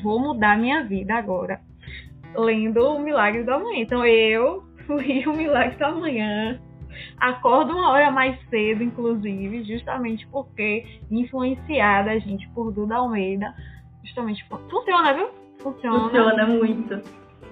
[0.03, 1.61] vou mudar minha vida agora,
[2.37, 3.81] lendo O Milagre do Amanhã.
[3.81, 6.59] Então eu li O Milagre do Amanhã,
[7.19, 13.53] acordo uma hora mais cedo, inclusive, justamente porque influenciada a gente por Duda Almeida,
[14.03, 14.59] justamente por...
[14.69, 15.29] funciona, viu?
[15.59, 15.99] Funciona.
[15.99, 17.01] Funciona muito.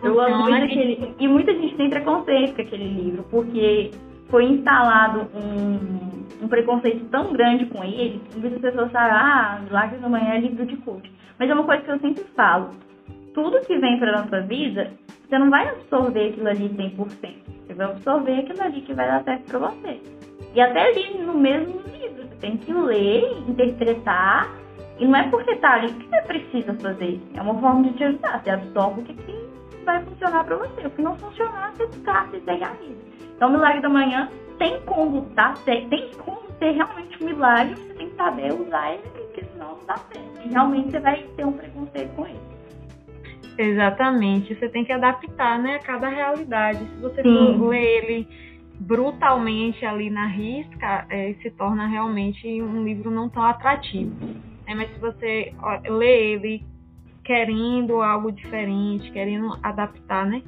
[0.04, 1.16] Eu amo muito aquele.
[1.20, 3.92] E muita gente tem preconceito com aquele livro, porque
[4.30, 10.02] foi instalado um, um preconceito tão grande com ele, que muitas pessoas falam, ah, Lágrimas
[10.02, 11.12] da Manhã é livro de coach.
[11.40, 12.72] Mas é uma coisa que eu sempre falo.
[13.36, 14.94] Tudo que vem para nossa vida,
[15.28, 17.36] você não vai absorver aquilo ali 100%.
[17.68, 20.02] Você vai absorver aquilo ali que vai dar certo para você.
[20.54, 24.50] E até ali no mesmo livro, você tem que ler, interpretar.
[24.98, 27.22] E não é porque tá ali que você precisa fazer.
[27.34, 28.42] É uma forma de te ajudar.
[28.42, 29.50] Você absorve o que, que
[29.84, 30.88] vai funcionar para você.
[30.88, 32.96] O que não funcionar, você descarta e segue a vida.
[33.36, 35.28] Então, o milagre da manhã tem como
[35.66, 39.72] tem, tem como ser realmente um milagre, você tem que saber usar ele, porque senão
[39.72, 40.42] não dá certo.
[40.46, 42.55] E realmente você vai ter um preconceito com ele.
[43.58, 44.54] Exatamente.
[44.56, 46.80] Você tem que adaptar, né, a cada realidade.
[46.80, 47.58] Se você Sim.
[47.58, 48.28] for ler ele
[48.80, 54.14] brutalmente ali na risca, é, se torna realmente um livro não tão atrativo.
[54.68, 56.64] É, mas se você ó, lê ele
[57.24, 60.44] querendo algo diferente, querendo adaptar, né?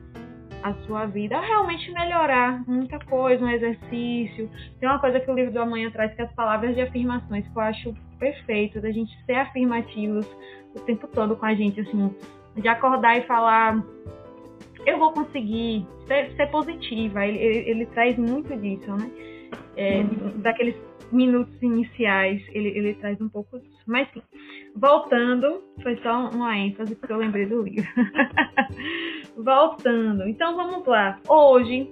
[0.64, 4.50] A sua vida, realmente melhorar muita coisa, um exercício.
[4.80, 7.48] Tem uma coisa que o livro do amanhã traz que é as palavras de afirmações,
[7.48, 10.28] que eu acho perfeito, da gente ser afirmativos
[10.76, 12.14] o tempo todo com a gente, assim,
[12.58, 13.84] de acordar e falar,
[14.86, 17.26] eu vou conseguir ser, ser positiva.
[17.26, 19.12] Ele, ele, ele, traz muito disso, né?
[19.76, 20.42] É, uhum.
[20.42, 20.76] Daqueles
[21.12, 23.78] minutos iniciais, ele, ele traz um pouco disso.
[23.86, 24.22] Mas sim,
[24.76, 27.88] voltando, foi só uma ênfase porque eu lembrei do livro.
[29.38, 31.20] voltando, então vamos lá.
[31.28, 31.90] Hoje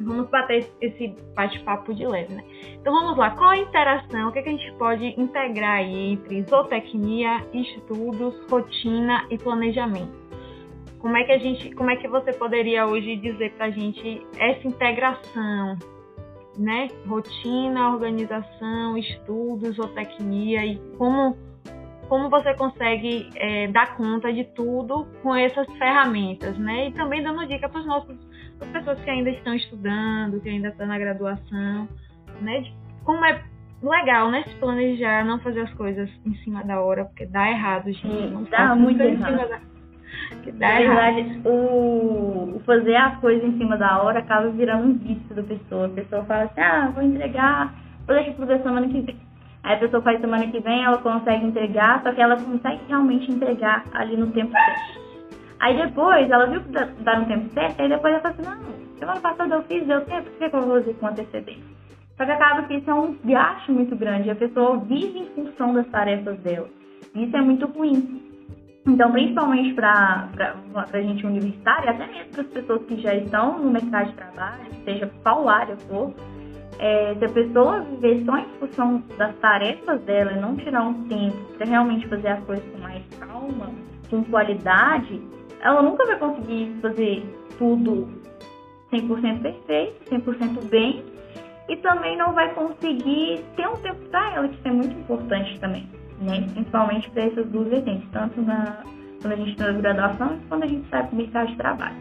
[0.00, 2.44] vamos bater esse bate-papo de leve, né?
[2.80, 6.12] Então vamos lá, qual a interação, o que, é que a gente pode integrar aí
[6.12, 10.26] entre zootecnia, estudos, rotina e planejamento?
[10.98, 14.66] Como é que a gente, como é que você poderia hoje dizer pra gente essa
[14.66, 15.76] integração
[16.58, 16.88] né?
[17.06, 21.36] Rotina, organização, estudos, zootecnia e como,
[22.08, 26.88] como você consegue é, dar conta de tudo com essas ferramentas, né?
[26.88, 28.16] E também dando dica para os nossos
[28.60, 31.88] as pessoas que ainda estão estudando, que ainda estão na graduação,
[32.40, 32.60] né?
[32.60, 33.42] De como é
[33.82, 34.44] legal, né?
[34.44, 38.32] Se planejar, não fazer as coisas em cima da hora, porque dá errado, gente.
[38.32, 39.36] Não dá muito errado.
[39.36, 39.60] Da
[40.42, 44.94] que dá Na verdade, o, fazer as coisas em cima da hora acaba virando um
[44.94, 45.86] vício da pessoa.
[45.86, 47.74] A pessoa fala assim, ah, vou entregar,
[48.06, 49.16] vou deixar fazer semana que vem.
[49.62, 53.30] Aí a pessoa faz semana que vem, ela consegue entregar, só que ela consegue realmente
[53.30, 55.05] entregar ali no tempo certo.
[55.60, 58.98] Aí depois, ela viu que dá, no tempo certo, aí depois ela fala assim, não,
[58.98, 61.76] semana passada eu fiz, deu tempo, por que eu vou fazer com antecedência?
[62.16, 65.74] Só que acaba que isso é um gasto muito grande, a pessoa vive em função
[65.74, 66.68] das tarefas dela.
[67.14, 68.22] Isso é muito ruim.
[68.86, 70.28] Então, principalmente para
[70.74, 74.74] a gente universitária, até mesmo para as pessoas que já estão no mercado de trabalho,
[74.84, 76.14] seja qual área for,
[76.78, 81.08] é, se a pessoa viver só em função das tarefas dela e não tirar um
[81.08, 83.70] tempo para realmente fazer as coisas com mais calma,
[84.08, 85.20] com qualidade,
[85.60, 87.22] ela nunca vai conseguir fazer
[87.58, 88.08] tudo
[88.92, 91.04] 100% perfeito, 100% bem,
[91.68, 95.58] e também não vai conseguir ter um tempo para ela, que isso é muito importante
[95.58, 95.88] também
[96.20, 96.46] né?
[96.52, 98.82] principalmente para essas duas vertentes, tanto na,
[99.20, 101.96] quando a gente está na graduação quando a gente está no mercado de trabalho.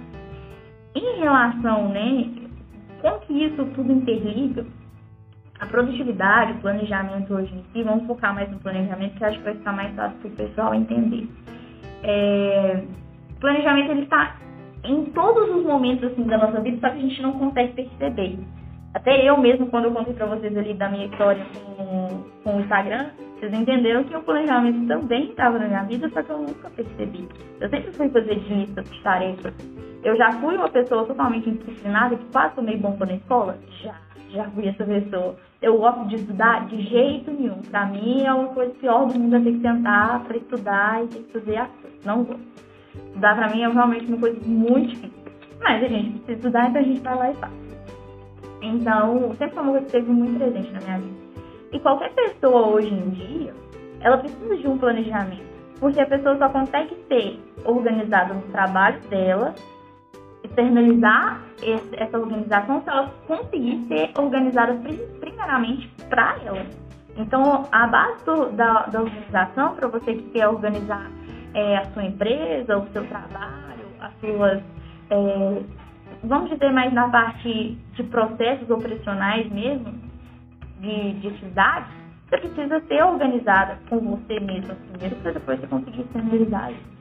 [0.96, 2.30] Em relação, né,
[3.02, 4.66] como que isso tudo interliga,
[5.60, 9.44] a produtividade, o planejamento hoje em si, vamos focar mais no planejamento, que acho que
[9.44, 11.28] vai ficar mais fácil para o pessoal entender.
[12.04, 13.05] É, o
[13.46, 14.38] planejamento ele está
[14.84, 18.40] em todos os momentos assim da nossa vida, só que a gente não consegue perceber.
[18.96, 21.46] Até eu mesmo, quando eu contei para vocês ali da minha história
[21.78, 26.24] com, com o Instagram, vocês entenderam que o planejamento também estava na minha vida, só
[26.24, 27.28] que eu nunca percebi.
[27.60, 29.54] Eu sempre fui fazer de lista de tarefas.
[30.04, 33.58] Eu já fui uma pessoa totalmente indisciplinada, que quase tomei bomba na escola?
[33.84, 33.96] Já,
[34.30, 35.36] já fui essa pessoa.
[35.62, 37.62] Eu gosto de estudar de jeito nenhum.
[37.70, 41.08] Pra mim é uma coisa pior do mundo é ter que sentar para estudar e
[41.08, 41.70] ter que fazer as.
[42.06, 42.65] Não gosto.
[43.16, 45.24] Estudar pra mim é realmente uma coisa muito difícil.
[45.62, 47.54] Mas a gente precisa estudar, então a gente vai lá e faz.
[48.62, 51.26] Então, sempre foi uma coisa que esteve muito presente na minha vida.
[51.72, 53.54] E qualquer pessoa hoje em dia,
[54.02, 55.46] ela precisa de um planejamento.
[55.80, 59.56] Porque a pessoa só consegue ser organizada no trabalho dela,
[60.44, 64.78] externalizar esse, essa organização se ela conseguir ser organizada
[65.22, 66.66] primeiramente para ela.
[67.16, 71.10] Então, a base do, da, da, organização, para você que quer organizar
[71.56, 74.62] é, a sua empresa, o seu trabalho, as suas
[75.10, 75.64] é,
[76.24, 79.94] vamos dizer mais na parte de processos operacionais mesmo,
[80.80, 81.88] de, de cidade,
[82.28, 86.96] você precisa ser organizada com você mesmo primeiro, para depois você conseguir externalizar isso.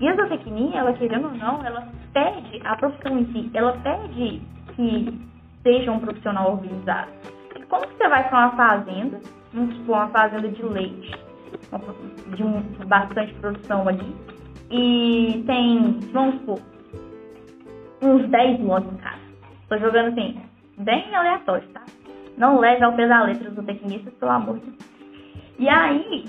[0.00, 4.40] E a zootecnia, ela querendo ou não, ela pede, a profissão em si, ela pede
[4.74, 5.28] que
[5.62, 7.10] seja um profissional organizado.
[7.56, 9.20] E como que você vai para uma fazenda,
[9.52, 11.10] vamos supor, uma fazenda de leite,
[12.34, 14.14] de um, bastante produção ali,
[14.70, 16.60] e tem, vamos supor,
[18.02, 19.18] uns 10 lotes em casa.
[19.68, 20.40] Tô jogando assim,
[20.78, 21.82] bem aleatório, tá?
[22.36, 24.88] Não leve ao pé da letra do tecnista, pelo amor de Deus.
[25.58, 26.24] E aí,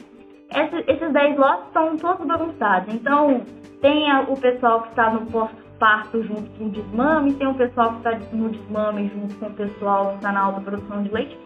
[0.87, 2.93] esses 10 lotes estão todos bagunçados.
[2.93, 3.41] Então,
[3.81, 7.97] tem o pessoal que está no pós-parto junto com o desmame, tem o pessoal que
[7.97, 11.37] está no desmame junto com o pessoal que está na alta produção de leite.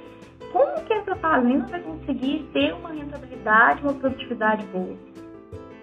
[0.54, 4.96] Como que essa fazenda vai conseguir ter uma rentabilidade, uma produtividade boa?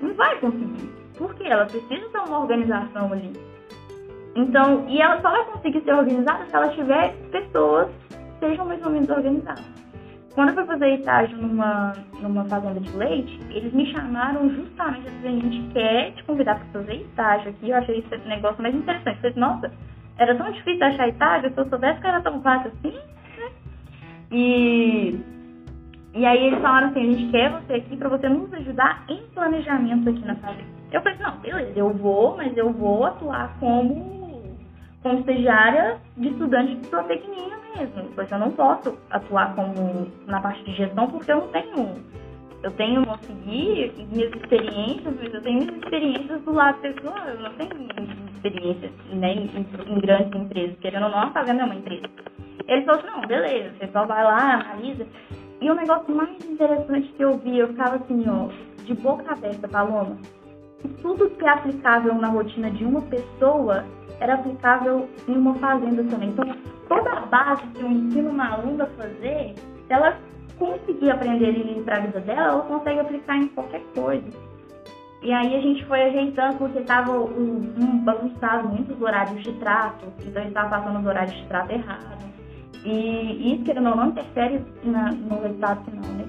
[0.01, 0.89] Não vai conseguir.
[1.19, 1.49] Por quê?
[1.49, 3.33] Ela precisa ter uma organização ali.
[4.37, 8.81] Então, e ela só vai conseguir ser organizada se ela tiver pessoas que sejam mais
[8.87, 9.69] ou menos organizadas.
[10.35, 15.11] Quando eu fui fazer estágio numa, numa fazenda de leite, eles me chamaram justamente a
[15.11, 17.71] dizer, a gente quer te convidar para fazer estágio aqui.
[17.71, 19.17] Eu achei esse negócio mais interessante.
[19.17, 19.73] Eu falei, nossa,
[20.17, 22.97] era tão difícil achar estágio, se eu soubesse que era tão fácil assim?
[24.31, 25.19] E,
[26.15, 29.23] e aí eles falaram assim, a gente quer você aqui para você nos ajudar em
[29.35, 30.81] planejamento aqui na fazenda.
[30.93, 34.21] Eu falei, não, beleza, eu vou, mas eu vou atuar como
[35.03, 40.63] como estagiária de estudante de zootecnia mesmo, porque eu não posso atuar como na parte
[40.65, 42.21] de gestão porque eu não tenho.
[42.63, 47.53] Eu tenho conseguir minhas experiências, mas eu tenho minhas experiências do lado pessoal, eu não
[47.55, 47.71] tenho
[48.35, 52.03] experiências né, em, em, grandes empresas, querendo ou não, a Fazenda é uma empresa.
[52.71, 55.05] Ele falou assim, não, beleza, você só vai lá, analisa.
[55.61, 58.49] E o negócio mais interessante que eu vi, eu ficava assim, ó,
[58.85, 60.17] de boca aberta, Paloma,
[60.81, 63.85] que tudo que é aplicável na rotina de uma pessoa
[64.21, 66.29] era aplicável em uma fazenda também.
[66.29, 66.45] Então,
[66.89, 70.17] toda a base que eu ensino uma aluna a fazer, se ela
[70.57, 74.29] conseguir aprender e para a vida dela, ela consegue aplicar em qualquer coisa.
[75.23, 80.07] E aí a gente foi ajeitando porque estava um, um bagunçado muitos horários de trato,
[80.25, 82.31] então estava passando os horários de trato errado.
[82.85, 86.25] E isso, querendo ou não, interfere na, no resultado final, né?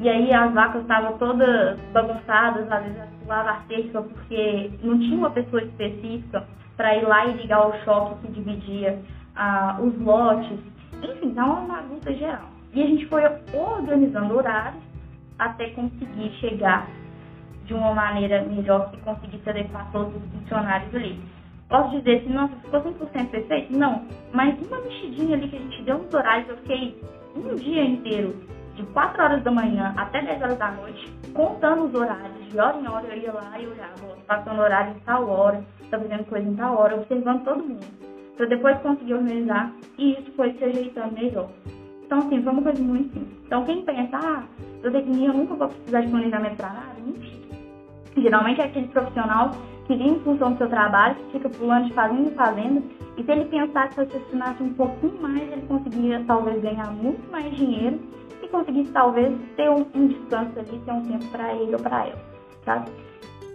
[0.00, 5.18] E aí as vacas estavam todas bagunçadas, às vezes pulava a cerca porque não tinha
[5.18, 6.46] uma pessoa específica
[6.76, 9.02] para ir lá e ligar o choque que dividia
[9.34, 10.58] ah, os lotes.
[11.02, 12.48] Enfim, dá uma bagunça geral.
[12.72, 13.22] E a gente foi
[13.52, 14.82] organizando horários
[15.38, 16.86] até conseguir chegar
[17.64, 21.20] de uma maneira melhor que conseguisse adequar todos os funcionários ali.
[21.68, 23.76] Posso dizer assim, nossa, ficou 100% perfeito?
[23.76, 26.98] Não, mas uma mexidinha ali que a gente deu nos horários, eu fiquei
[27.36, 28.34] um dia inteiro,
[28.74, 32.78] de 4 horas da manhã até 10 horas da noite, contando os horários, de hora
[32.78, 36.48] em hora eu ia lá e olhava, passando horário em tal hora, está fazendo coisa
[36.48, 37.86] em tal hora, observando todo mundo.
[38.36, 41.50] Para depois conseguir organizar e isso foi se ajeitando melhor.
[42.06, 43.38] Então, assim, foi uma coisa muito simples.
[43.44, 44.42] Então, quem pensa, ah,
[44.82, 47.48] eu eu nunca vou precisar de planejamento para nada, mentira.
[48.16, 49.50] Geralmente é aquele profissional
[49.88, 52.82] que em função do seu trabalho, que fica pulando de fazenda em fazenda,
[53.16, 57.28] e se ele pensar que se assinasse um pouquinho mais, ele conseguiria talvez ganhar muito
[57.32, 57.98] mais dinheiro
[58.42, 62.06] e conseguisse talvez ter um, um descanso ali, ter um tempo para ele ou para
[62.06, 62.20] ela,
[62.64, 62.84] tá?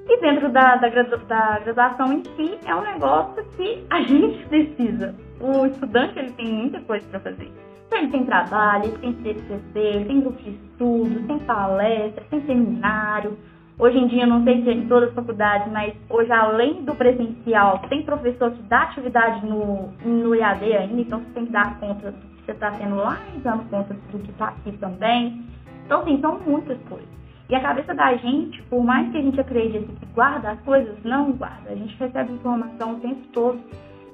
[0.09, 5.15] E dentro da, da, da, graduação em si, é um negócio que a gente precisa.
[5.39, 7.49] O estudante ele tem muita coisa para fazer.
[7.87, 13.37] Então, ele tem trabalho, ele tem TCC, tem grupo de estudo, tem palestra, tem seminário.
[13.79, 16.93] Hoje em dia, não sei se é em todas as faculdades, mas hoje, além do
[16.93, 21.79] presencial, tem professor que dá atividade no, no EAD ainda, então você tem que dar
[21.79, 25.43] conta do que você está tendo lá e dando conta do que está aqui também.
[25.85, 27.07] Então, assim, são muitas coisas.
[27.49, 30.95] E a cabeça da gente, por mais que a gente acredite que guarda as coisas,
[31.03, 31.71] não guarda.
[31.71, 33.59] A gente recebe informação o tempo todo.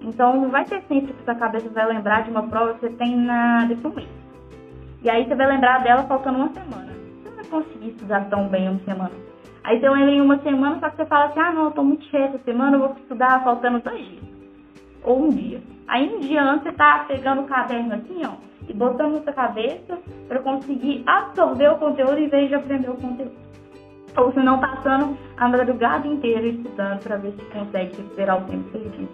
[0.01, 2.89] Então não vai ser sempre que sua cabeça vai lembrar de uma prova que você
[2.91, 4.07] tem na mês.
[5.03, 6.91] E aí você vai lembrar dela faltando uma semana.
[6.91, 9.28] Você não vai conseguir estudar tão bem uma semana.
[9.69, 11.83] Aí você lembra em uma semana, só que você fala assim, ah não, eu tô
[11.83, 14.23] muito cheia essa semana, eu vou estudar faltando dois dias.
[15.03, 15.61] Ou um dia.
[15.87, 18.31] Aí um dia antes você tá pegando o caderno assim, ó,
[18.67, 22.95] e botando na sua cabeça para conseguir absorver o conteúdo em vez de aprender o
[22.95, 23.31] conteúdo.
[24.17, 28.71] Ou se não, passando a madrugada inteira estudando para ver se consegue recuperar o tempo
[28.71, 29.09] perdido.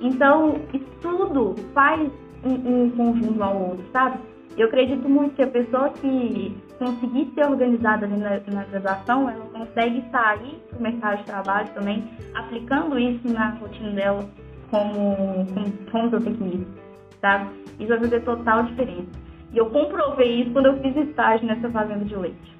[0.00, 2.10] Então, estudo faz
[2.44, 4.18] um, um conjunto ao outro, sabe?
[4.58, 9.46] Eu acredito muito que a pessoa que conseguir ser organizada ali na, na graduação, ela
[9.46, 12.04] consegue sair para o mercado de trabalho também,
[12.34, 14.28] aplicando isso na rotina dela
[14.70, 16.86] como, como, como zootecnista
[17.20, 17.50] tá?
[17.78, 19.10] Isso vai fazer total diferença.
[19.52, 22.56] E eu comprovei isso quando eu fiz estágio nessa fazenda de leite.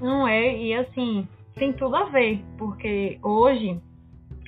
[0.00, 3.80] Não é, e assim, tem tudo a ver, porque hoje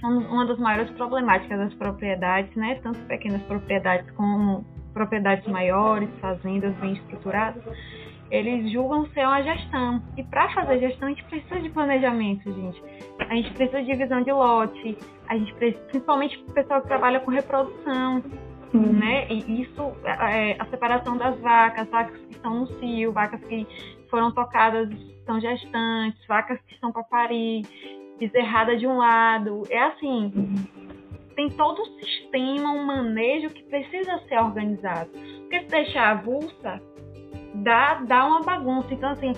[0.03, 2.79] uma das maiores problemáticas das propriedades, né?
[2.83, 4.65] Tanto pequenas propriedades como
[4.97, 7.63] propriedades maiores, fazendas bem estruturadas,
[8.31, 10.03] eles julgam ser uma gestão.
[10.17, 12.83] E para fazer gestão, a gente precisa de planejamento, gente.
[13.19, 14.97] A gente precisa de divisão de lote,
[15.29, 18.23] a gente precisa, principalmente o pessoal que trabalha com reprodução,
[18.73, 18.79] Sim.
[18.79, 19.29] né?
[19.29, 23.67] E isso, é, a separação das vacas, vacas que estão no cio, vacas que
[24.11, 24.89] foram tocadas,
[25.27, 27.67] são gestantes, vacas que estão para parir,
[28.19, 29.63] bezerrada de um lado.
[29.69, 30.33] É assim,
[31.37, 35.11] tem todo um sistema, um manejo que precisa ser organizado.
[35.11, 36.83] Porque se deixar avulsa,
[37.57, 38.93] dá, dá uma bagunça.
[38.93, 39.33] Então, assim,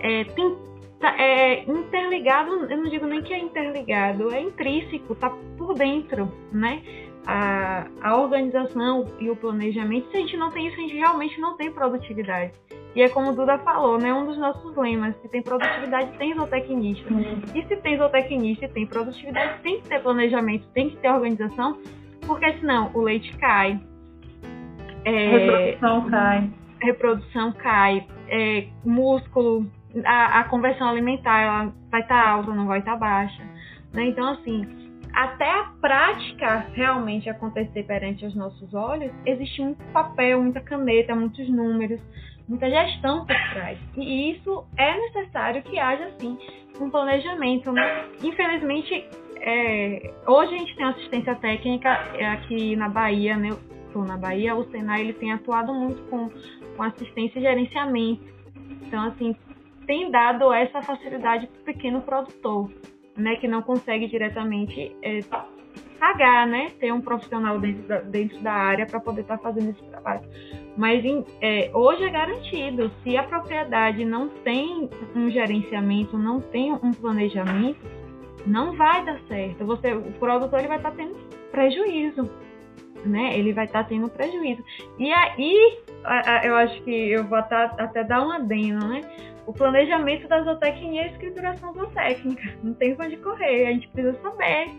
[0.00, 0.58] é, tem,
[1.00, 6.30] tá, é interligado, eu não digo nem que é interligado, é intrínseco, tá por dentro,
[6.52, 6.82] né?
[7.30, 11.38] A, a organização e o planejamento, se a gente não tem isso, a gente realmente
[11.38, 12.52] não tem produtividade.
[12.94, 14.12] E é como o Duda falou, né?
[14.14, 17.12] Um dos nossos lemas, se tem produtividade, tem zootecnista.
[17.12, 17.42] Uhum.
[17.54, 21.78] E se tem zootecnista e tem produtividade, tem que ter planejamento, tem que ter organização,
[22.26, 23.78] porque senão o leite cai.
[25.04, 26.50] É, reprodução cai.
[26.80, 28.06] Reprodução cai.
[28.28, 29.66] É, músculo,
[30.02, 33.42] a, a, conversão alimentar ela vai estar tá alta, não vai estar tá baixa.
[33.92, 34.06] Né?
[34.06, 34.66] Então, assim,
[35.18, 41.48] até a prática realmente acontecer perante os nossos olhos, existe muito papel, muita caneta, muitos
[41.48, 42.00] números,
[42.48, 43.76] muita gestão por trás.
[43.96, 46.38] E isso é necessário que haja, assim,
[46.80, 47.72] um planejamento.
[47.72, 48.04] Né?
[48.22, 49.08] Infelizmente,
[49.40, 51.90] é, hoje a gente tem assistência técnica
[52.34, 53.48] aqui na Bahia, né?
[53.88, 56.30] Estou na Bahia, o Senai ele tem atuado muito com,
[56.76, 58.22] com assistência e gerenciamento.
[58.86, 59.34] Então, assim,
[59.84, 62.70] tem dado essa facilidade para o pequeno produtor,
[63.18, 63.36] né?
[63.36, 65.20] Que não consegue diretamente é,
[65.98, 66.70] pagar, né?
[66.80, 70.22] Ter um profissional dentro da, dentro da área para poder estar tá fazendo esse trabalho.
[70.76, 71.04] Mas
[71.40, 77.80] é, hoje é garantido, se a propriedade não tem um gerenciamento, não tem um planejamento,
[78.46, 79.64] não vai dar certo.
[79.66, 81.16] Você, o produtor ele vai estar tá tendo
[81.50, 82.30] prejuízo,
[83.04, 83.36] né?
[83.36, 84.62] Ele vai estar tá tendo prejuízo.
[84.98, 85.78] E aí,
[86.44, 89.00] eu acho que eu vou até dar um adendo, né?
[89.48, 92.54] O planejamento da zootecnia é a escrituração zootécnica.
[92.62, 93.66] Não tem onde correr.
[93.66, 94.70] A gente precisa saber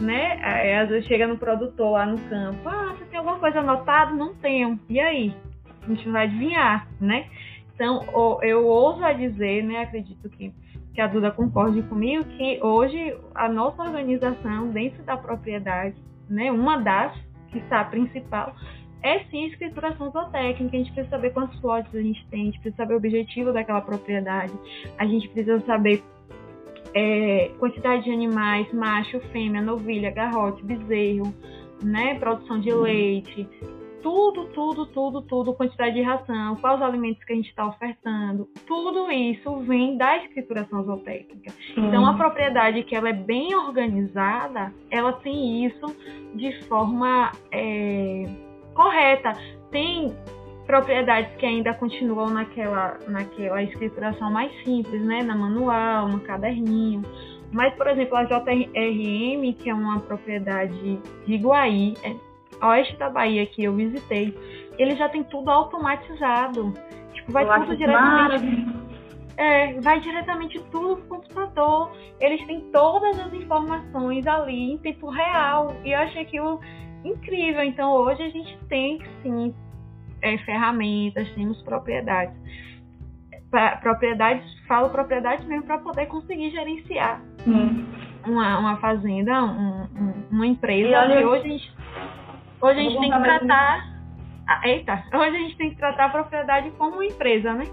[0.00, 0.38] né?
[0.42, 4.12] Aí, às vezes chega no produtor lá no campo, ah, você tem alguma coisa anotada?
[4.12, 4.78] Não tenho.
[4.88, 5.34] E aí?
[5.82, 7.26] A gente vai adivinhar, né?
[7.74, 8.04] Então,
[8.42, 9.82] eu ouso a dizer, né?
[9.82, 10.52] Acredito que,
[10.94, 15.96] que a Duda concorde comigo, que hoje a nossa organização dentro da propriedade,
[16.28, 16.50] né?
[16.50, 17.12] Uma das,
[17.48, 18.54] que está a principal,
[19.04, 20.76] é sim escrituração zootécnica.
[20.76, 23.52] A gente precisa saber quantos lotes a gente tem, a gente precisa saber o objetivo
[23.52, 24.52] daquela propriedade,
[24.98, 26.02] a gente precisa saber
[26.94, 31.32] é, quantidade de animais, macho, fêmea, novilha, garrote, bezerro,
[31.82, 33.46] né, produção de leite,
[34.02, 38.48] tudo, tudo, tudo, tudo, quantidade de ração, quais os alimentos que a gente está ofertando,
[38.66, 41.52] tudo isso vem da escrituração zootécnica.
[41.76, 41.88] Hum.
[41.88, 45.86] Então, a propriedade que ela é bem organizada, ela tem isso
[46.34, 48.24] de forma é,
[48.74, 49.32] correta.
[49.70, 50.14] Tem
[50.66, 55.22] propriedades que ainda continuam naquela, naquela escrituração mais simples, né?
[55.22, 57.02] Na manual, no caderninho.
[57.52, 62.14] Mas, por exemplo, a JRM, que é uma propriedade de Iguaí, é,
[62.66, 64.36] oeste da Bahia, que eu visitei,
[64.78, 66.72] ele já tem tudo automatizado.
[67.12, 68.84] Tipo, vai eu tudo diretamente.
[69.36, 71.90] É, vai diretamente tudo pro computador.
[72.20, 75.74] Eles têm todas as informações ali em tempo real.
[75.84, 76.60] E eu achei aquilo
[77.04, 77.62] incrível.
[77.62, 79.54] Então hoje a gente tem sim
[80.22, 82.34] é, ferramentas, temos propriedades.
[83.50, 87.86] Pra, propriedades, falo propriedades mesmo para poder conseguir gerenciar hum.
[88.26, 90.88] uma, uma fazenda, um, um, uma empresa.
[90.88, 91.72] E, olha, e hoje a gente,
[92.60, 93.94] hoje a gente tem que tratar.
[94.46, 97.64] Ah, eita, hoje a gente tem que tratar a propriedade como uma empresa, né?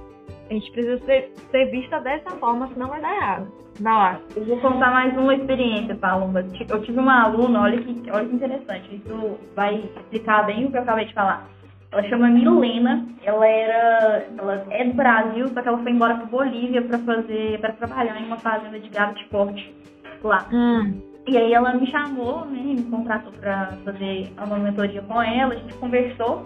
[0.51, 3.47] A gente precisa ser, ser vista dessa forma, senão vai dar errado.
[3.79, 4.19] Vai lá.
[4.35, 6.41] Eu vou contar mais uma experiência, Paloma.
[6.69, 8.95] Eu tive uma aluna, olha que, olha que interessante.
[8.97, 11.47] Isso vai explicar bem o que eu acabei de falar.
[11.89, 16.25] Ela chama Milena, ela era, ela é do Brasil, só que ela foi embora para
[16.25, 19.73] Bolívia para fazer, para trabalhar em uma fazenda de gado de corte
[20.21, 20.49] lá.
[20.51, 21.01] Hum.
[21.27, 25.57] E aí ela me chamou, né, me contratou para fazer uma mentoria com ela, a
[25.57, 26.45] gente conversou.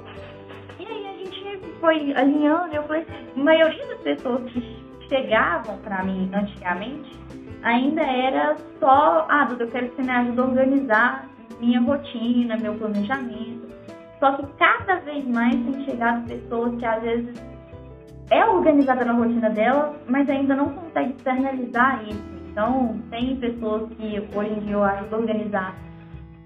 [1.86, 3.06] Foi alinhando, eu falei,
[3.36, 4.60] a maioria das pessoas que
[5.08, 7.12] chegavam para mim antigamente
[7.62, 11.30] ainda era só, ah, Duda, eu quero que você me ajude a organizar
[11.60, 13.70] minha rotina, meu planejamento.
[14.20, 17.36] Só que cada vez mais tem chegado pessoas que às vezes
[18.32, 22.36] é organizada na rotina dela, mas ainda não consegue externalizar isso.
[22.50, 25.76] Então, tem pessoas que hoje em dia eu ajudo a organizar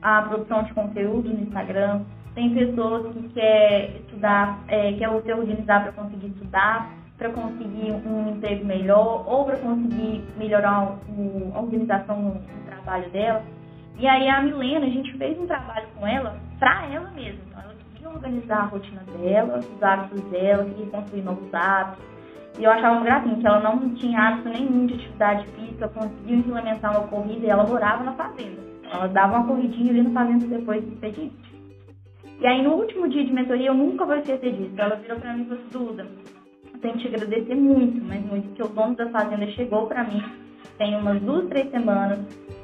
[0.02, 2.02] a produção de conteúdo no Instagram,
[2.36, 8.30] tem pessoas que quer estudar, é, quer se organizar para conseguir estudar, para conseguir um
[8.30, 13.44] emprego melhor ou para conseguir melhorar o, a organização no, no trabalho dela.
[13.98, 17.42] E aí a Milena, a gente fez um trabalho com ela para ela mesma.
[17.50, 22.06] Então, ela queria organizar a rotina dela, os hábitos dela, queria construir novos hábitos.
[22.58, 26.92] E eu achava gracinha que ela não tinha hábito nenhum de atividade física, conseguiu implementar
[26.92, 28.62] uma corrida e ela morava na fazenda.
[28.92, 31.59] Ela dava uma corridinha ali na fazenda depois do expediente.
[32.40, 34.74] E aí no último dia de mentoria eu nunca vou esquecer disso.
[34.78, 36.08] Ela virou pra mim e falou assim, Duda,
[36.74, 40.04] eu tenho que te agradecer muito, mas muito, porque o dono da fazenda chegou pra
[40.04, 40.24] mim
[40.78, 42.20] tem umas duas, três semanas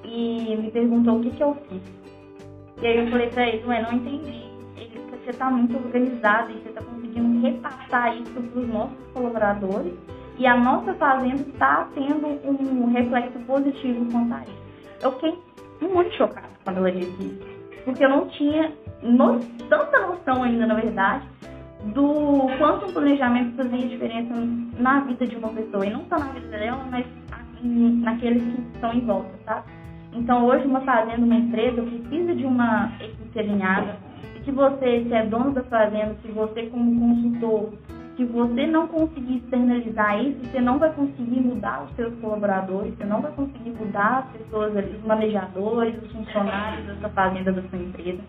[0.05, 1.81] e me perguntou o que, que eu fiz.
[2.81, 4.45] E aí eu falei pra ele, ué, não entendi.
[4.77, 9.93] Ele, você tá muito organizado e você tá conseguindo repassar isso pros nossos colaboradores
[10.37, 14.65] e a nossa fazenda está tendo um reflexo positivo quanto a isso.
[15.01, 15.37] Eu fiquei
[15.81, 17.45] muito chocada quando ela disse isso,
[17.83, 18.71] porque eu não tinha
[19.05, 19.39] no,
[19.69, 21.25] tanta noção ainda, na verdade,
[21.93, 24.33] do quanto um planejamento fazia diferença
[24.79, 27.05] na vida de uma pessoa, e não só na vida dela, mas
[27.61, 29.63] naqueles que estão em volta, tá?
[30.13, 33.97] Então, hoje, uma fazenda, uma empresa, precisa de uma equipe alinhada,
[34.35, 37.73] e que você, se é dono da fazenda, se você como consultor,
[38.15, 43.03] se você não conseguir externalizar isso, você não vai conseguir mudar os seus colaboradores, você
[43.03, 48.21] não vai conseguir mudar as pessoas, os manejadores, os funcionários dessa fazenda da sua empresa.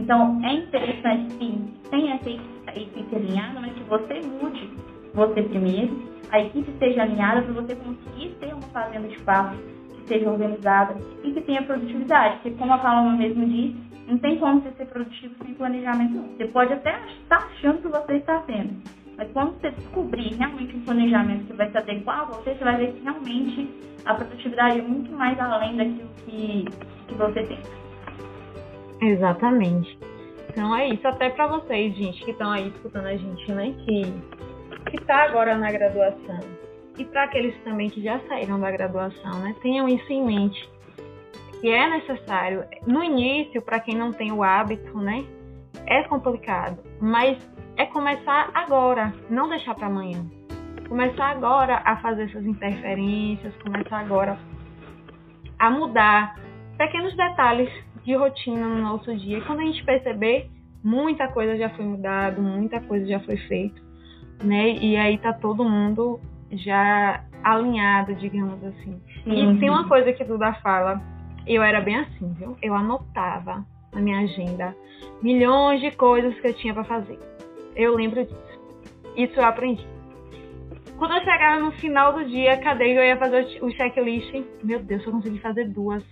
[0.00, 4.70] Então, é interessante, sim, tem essa equipe alinhada, mas que você mude
[5.12, 10.08] você primeiro, a equipe esteja alinhada para você conseguir ter uma fazenda de fato que
[10.08, 12.36] seja organizada e que tenha produtividade.
[12.36, 13.76] Porque, como a Paloma mesmo disse,
[14.06, 16.36] não tem como você ser produtivo sem planejamento.
[16.36, 18.82] Você pode até estar achando que você está tendo,
[19.18, 22.76] mas quando você descobrir realmente um planejamento que vai se adequar a você, você vai
[22.76, 23.68] ver que realmente
[24.06, 26.64] a produtividade é muito mais além daquilo que,
[27.06, 27.58] que você tem.
[29.00, 29.98] Exatamente.
[30.48, 33.74] Então é isso até para vocês, gente, que estão aí escutando a gente, né?
[33.84, 34.40] Que
[34.90, 36.40] que está agora na graduação
[36.98, 39.54] e para aqueles também que já saíram da graduação, né?
[39.62, 40.68] Tenham isso em mente
[41.60, 45.24] que é necessário no início para quem não tem o hábito, né?
[45.86, 47.38] É complicado, mas
[47.76, 50.24] é começar agora, não deixar para amanhã.
[50.88, 54.38] Começar agora a fazer essas interferências, começar agora
[55.58, 56.34] a mudar
[56.76, 57.70] pequenos detalhes
[58.04, 59.38] de rotina no nosso dia.
[59.38, 60.50] E quando a gente perceber,
[60.82, 63.80] muita coisa já foi mudado, muita coisa já foi feita,
[64.42, 64.72] né?
[64.72, 66.20] E aí tá todo mundo
[66.52, 69.00] já alinhado, digamos assim.
[69.26, 69.54] Uhum.
[69.54, 71.00] E tem uma coisa que Duda fala,
[71.46, 72.56] eu era bem assim, viu?
[72.62, 74.74] Eu anotava na minha agenda
[75.22, 77.18] milhões de coisas que eu tinha para fazer.
[77.76, 78.60] Eu lembro disso.
[79.16, 79.86] Isso eu aprendi.
[80.98, 84.32] Quando eu chegava no final do dia, cadê eu ia fazer o checklist?
[84.62, 86.04] Meu Deus, eu consegui fazer duas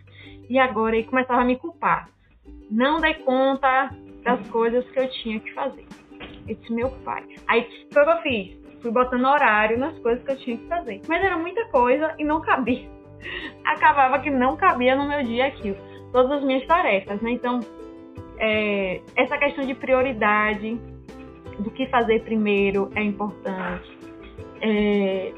[0.48, 2.08] e agora e começava a me culpar.
[2.70, 3.90] Não dei conta
[4.22, 5.86] das coisas que eu tinha que fazer.
[6.46, 7.24] Esse meu pai.
[7.46, 8.58] Aí foi o que eu fiz.
[8.82, 11.00] Fui botando horário nas coisas que eu tinha que fazer.
[11.08, 12.88] Mas era muita coisa e não cabia.
[13.64, 15.76] Acabava que não cabia no meu dia aquilo.
[16.12, 17.32] Todas as minhas tarefas, né?
[17.32, 17.60] Então,
[18.38, 20.80] é, essa questão de prioridade,
[21.58, 23.98] do que fazer primeiro é importante.
[24.60, 25.32] É,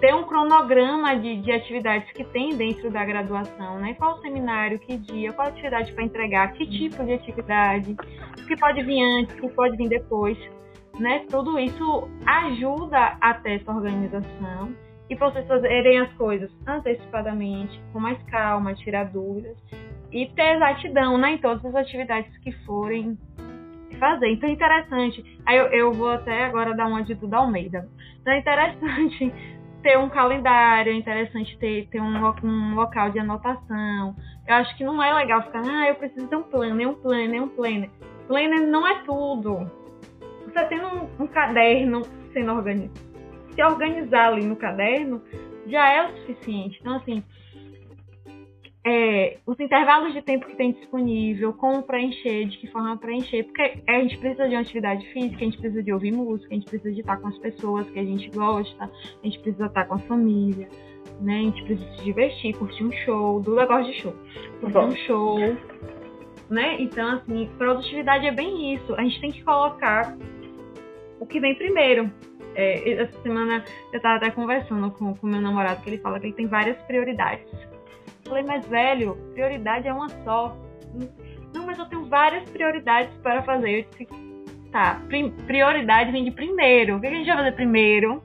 [0.00, 3.94] ter um cronograma de, de atividades que tem dentro da graduação, né?
[3.94, 7.96] Qual seminário, que dia, qual atividade para entregar, que tipo de atividade,
[8.38, 10.38] o que pode vir antes, o que pode vir depois,
[10.98, 11.26] né?
[11.30, 14.74] Tudo isso ajuda a ter essa organização
[15.08, 19.56] e para vocês fazerem as coisas antecipadamente, com mais calma, tirar dúvidas
[20.10, 21.32] e ter exatidão, né?
[21.32, 23.18] Em todas as atividades que forem
[23.98, 24.30] fazer.
[24.30, 25.38] Então é interessante.
[25.44, 27.86] Aí eu, eu vou até agora dar uma de Duda Almeida.
[28.20, 32.14] Então é interessante ter um calendário, é interessante ter, ter um,
[32.44, 34.14] um local de anotação.
[34.46, 37.44] Eu acho que não é legal ficar, ah, eu preciso ter um plano, um plano,
[37.44, 37.90] um planner.
[38.26, 39.70] Planner não é tudo.
[40.44, 42.02] Você tendo um, um caderno
[42.32, 43.00] sendo organizado,
[43.54, 45.22] se organizar ali no caderno
[45.66, 46.78] já é o suficiente.
[46.80, 47.22] Então, assim,
[48.84, 53.82] é, os intervalos de tempo que tem disponível, como preencher, de que forma preencher, porque
[53.86, 56.66] a gente precisa de uma atividade física, a gente precisa de ouvir música, a gente
[56.66, 59.94] precisa de estar com as pessoas que a gente gosta, a gente precisa estar com
[59.94, 60.66] a família,
[61.20, 61.40] né?
[61.40, 64.14] A gente precisa se divertir, curtir um show, do negócio de show,
[64.60, 65.38] curtir um show,
[66.48, 66.80] né?
[66.80, 68.94] Então, assim, produtividade é bem isso.
[68.94, 70.16] A gente tem que colocar
[71.18, 72.10] o que vem primeiro.
[72.54, 73.62] É, essa semana
[73.92, 76.78] eu estava até conversando com o meu namorado, que ele fala que ele tem várias
[76.84, 77.69] prioridades
[78.30, 80.56] Falei, mas velho, prioridade é uma só.
[81.52, 83.80] Não, mas eu tenho várias prioridades para fazer.
[83.80, 84.08] Eu disse,
[84.70, 85.02] tá,
[85.48, 86.96] prioridade vem de primeiro.
[86.96, 88.22] O que a gente vai fazer primeiro,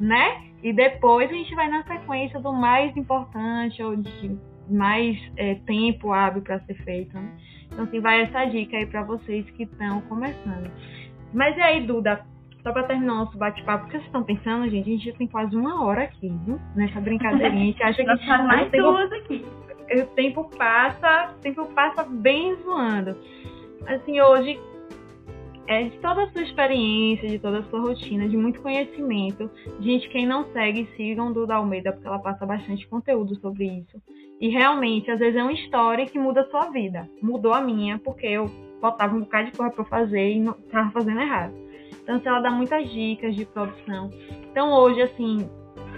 [0.00, 0.42] né?
[0.64, 4.36] E depois a gente vai na sequência do mais importante ou de
[4.68, 7.16] mais é, tempo hábil para ser feito.
[7.16, 7.30] Né?
[7.66, 10.68] Então, assim, vai essa dica aí para vocês que estão começando.
[11.32, 12.26] Mas e aí, Duda?
[12.66, 14.88] Só para terminar o nosso bate-papo, o que vocês estão pensando, gente?
[14.88, 16.58] A gente já tem quase uma hora aqui, viu?
[16.74, 17.62] Nessa brincadeirinha.
[17.62, 18.26] A gente acha que.
[18.26, 18.82] Nós mais tem...
[18.82, 19.46] duas aqui.
[20.02, 23.16] o tempo passa, o tempo passa bem voando.
[23.86, 24.58] Assim, hoje,
[25.68, 29.48] é, de toda a sua experiência, de toda a sua rotina, de muito conhecimento,
[29.78, 34.02] gente, quem não segue, sigam Duda Almeida, porque ela passa bastante conteúdo sobre isso.
[34.40, 37.08] E realmente, às vezes é uma história que muda a sua vida.
[37.22, 38.50] Mudou a minha, porque eu
[38.80, 41.65] botava um bocado de coisa pra fazer e não tava fazendo errado.
[42.08, 44.10] Então, ela dá muitas dicas de produção.
[44.50, 45.50] Então, hoje, assim,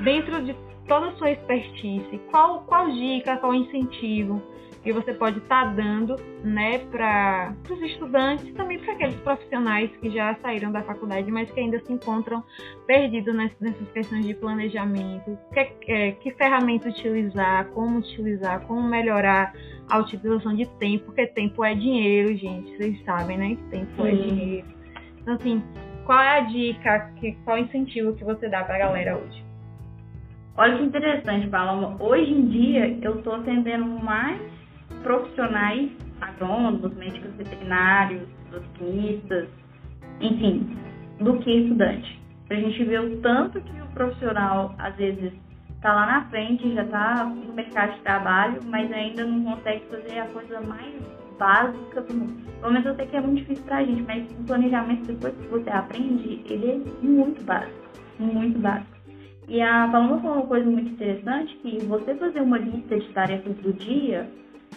[0.02, 0.54] dentro de
[0.86, 4.42] toda a sua expertise, qual, qual dica, qual incentivo
[4.82, 9.90] que você pode estar tá dando né, para os estudantes e também para aqueles profissionais
[10.00, 12.42] que já saíram da faculdade, mas que ainda se encontram
[12.86, 19.52] perdidos nessas questões de planejamento, que, é, que ferramenta utilizar, como utilizar, como melhorar
[19.88, 23.59] a utilização de tempo, porque tempo é dinheiro, gente, vocês sabem, né?
[23.70, 24.20] Tempo é Sim.
[24.20, 24.66] é dinheiro.
[25.20, 25.62] Então, assim,
[26.09, 29.44] qual é a dica, que, qual o incentivo que você dá para a galera hoje?
[30.56, 32.02] Olha que interessante, Paloma.
[32.02, 34.40] Hoje em dia eu estou atendendo mais
[35.02, 35.90] profissionais
[36.22, 39.48] agrônomos, médicos veterinários, zootecnistas,
[40.22, 40.78] enfim,
[41.20, 42.18] do que estudante.
[42.48, 45.30] A gente ver o tanto que o profissional, às vezes,
[45.74, 50.20] está lá na frente, já está no mercado de trabalho, mas ainda não consegue fazer
[50.20, 52.03] a coisa mais básica.
[52.03, 55.34] Pelo menos eu sei que é muito difícil para a gente, mas o planejamento, depois
[55.34, 57.72] que você aprende, ele é muito básico,
[58.18, 58.99] muito básico.
[59.49, 63.57] E a Paloma falou uma coisa muito interessante, que você fazer uma lista de tarefas
[63.57, 64.28] do dia,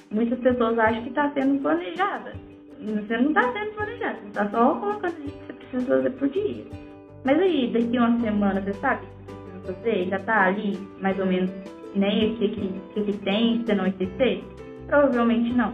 [0.10, 2.34] muitas pessoas acham que está sendo planejada.
[2.80, 6.30] Você não está sendo planejada, você está só colocando o que você precisa fazer por
[6.30, 6.66] dia.
[7.26, 10.06] Mas aí, daqui uma semana, você sabe o que você?
[10.06, 11.52] Já está ali, mais ou menos,
[11.94, 14.44] nem o que, que, que tem, você não esquecer?
[14.88, 15.74] Provavelmente não.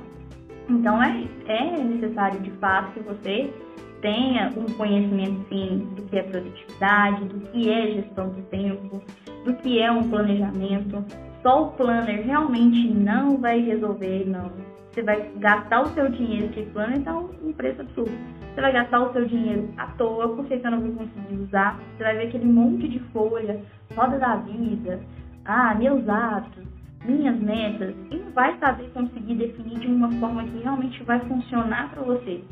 [0.70, 3.53] Então, é, é necessário, de fato, que você
[4.01, 9.01] tenha um conhecimento sim do que é produtividade, do que é gestão do tempo,
[9.43, 11.03] do que é um planejamento.
[11.41, 14.51] Só o planner realmente não vai resolver, não.
[14.91, 18.11] Você vai gastar o seu dinheiro, que planner tá um preço absurdo.
[18.53, 21.80] Você vai gastar o seu dinheiro à toa, porque você não vai conseguir usar.
[21.95, 23.61] Você vai ver aquele monte de folha,
[23.95, 24.99] roda da vida,
[25.45, 26.66] ah, meus atos,
[27.08, 31.89] minhas metas, e não vai saber conseguir definir de uma forma que realmente vai funcionar
[31.91, 32.43] para você.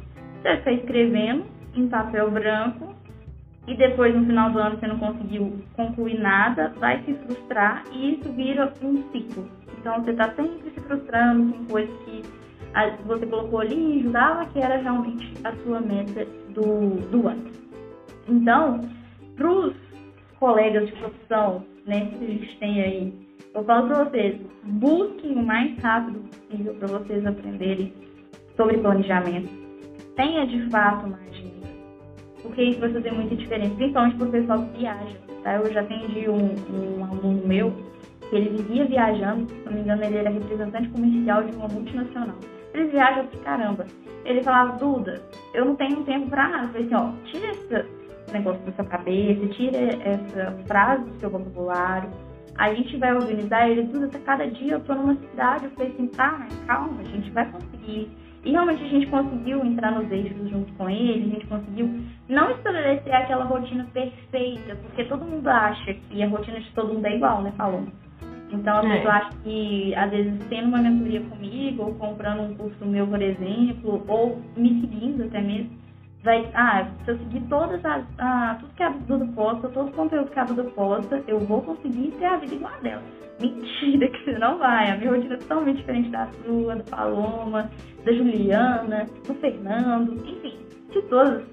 [0.41, 1.45] Você está escrevendo
[1.75, 2.95] em papel branco
[3.67, 8.13] e depois no final do ano você não conseguiu concluir nada, vai se frustrar e
[8.13, 9.49] isso vira um ciclo.
[9.79, 12.23] Então você está sempre se frustrando com coisas que
[13.05, 17.45] você colocou ali e jurava que era realmente a sua meta do, do ano.
[18.27, 18.81] Então,
[19.35, 19.75] para os
[20.39, 25.45] colegas de profissão né, que a gente tem aí, eu falo para vocês, busquem o
[25.45, 27.93] mais rápido possível para vocês aprenderem
[28.57, 29.65] sobre planejamento
[30.15, 31.67] tenha de fato uma agenda.
[32.41, 35.17] Porque isso vai fazer muita diferença, principalmente para o pessoal que viaja.
[35.43, 35.55] Tá?
[35.55, 37.73] Eu já atendi um, um aluno meu
[38.29, 42.35] que ele vivia viajando, se não me engano, ele era representante comercial de uma multinacional.
[42.73, 43.85] Ele viaja pra caramba.
[44.25, 45.21] Ele falava, Duda,
[45.53, 46.63] eu não tenho tempo pra nada.
[46.65, 51.29] Eu falei assim, ó, tira esse negócio da sua cabeça, tira essa frase do seu
[51.29, 52.09] vocabulário.
[52.57, 55.65] A gente vai organizar ele, Duda, tá cada dia eu tô numa cidade.
[55.65, 58.09] Eu falei assim, tá, mas calma, a gente vai conseguir
[58.45, 61.89] e realmente a gente conseguiu entrar nos eixos junto com ele, a gente conseguiu
[62.29, 67.05] não estabelecer aquela rotina perfeita, porque todo mundo acha que a rotina de todo mundo
[67.07, 67.83] é igual, né, falou?
[68.51, 68.97] Então, a é.
[68.97, 73.19] pessoa acha que, às vezes, tendo uma mentoria comigo, ou comprando um curso meu, por
[73.19, 75.71] exemplo, ou me seguindo até mesmo,
[76.25, 79.93] vai, ah, se eu seguir todas as, ah, tudo que a Duda posta, todo o
[79.93, 83.03] conteúdo que a Duda posta, eu vou conseguir ter a vida igual a dela.
[83.39, 84.89] Mentira que você não vai.
[84.89, 87.69] A minha rotina é totalmente diferente da sua, da Paloma,
[88.03, 90.57] da Juliana, do Fernando, enfim,
[90.91, 91.43] de todas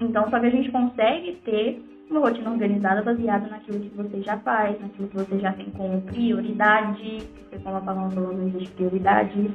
[0.00, 4.36] Então, só que a gente consegue ter uma rotina organizada baseada naquilo que você já
[4.38, 8.70] faz, naquilo que você já tem como prioridade, porque como a Paloma falou, não existe
[8.72, 9.50] prioridade,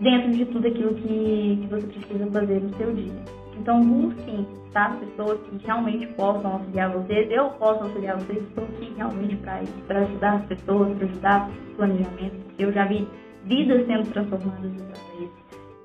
[0.00, 3.12] dentro de tudo aquilo que, que você precisa fazer no seu dia.
[3.58, 4.96] Então busquem tá?
[5.00, 7.30] pessoas que realmente possam auxiliar vocês.
[7.30, 11.50] Eu posso auxiliar vocês, estou aqui realmente para isso, para ajudar as pessoas, para ajudar
[11.50, 12.36] o planejamento.
[12.58, 13.06] Eu já vi
[13.44, 15.30] vidas sendo transformadas através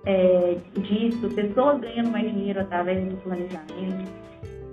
[0.05, 4.11] é, disso, pessoas ganhando mais dinheiro através do planejamento.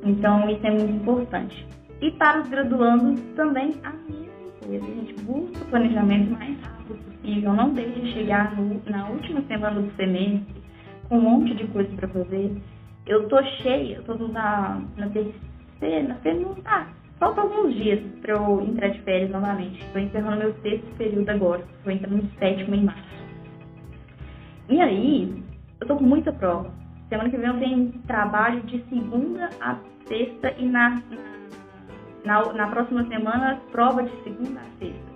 [0.05, 1.67] Então isso é muito importante.
[2.01, 4.85] E para os graduandos também a mesma coisa.
[4.85, 7.53] A gente busca o planejamento mais rápido possível.
[7.53, 10.63] Não deixe de chegar no, na última semana do semestre
[11.09, 12.61] com um monte de coisa para fazer
[13.07, 16.87] eu tô cheia, eu tô na, na terceira, na segunda, ah,
[17.19, 19.81] falta alguns dias para eu entrar de férias novamente.
[19.83, 23.03] Estou encerrando meu sexto período agora, estou entrando no sétimo em março.
[24.69, 25.43] E aí,
[25.81, 26.73] eu tô com muita prova.
[27.09, 31.03] Semana que vem eu tenho trabalho de segunda a sexta e na,
[32.25, 35.12] na, na próxima semana prova de segunda a sexta.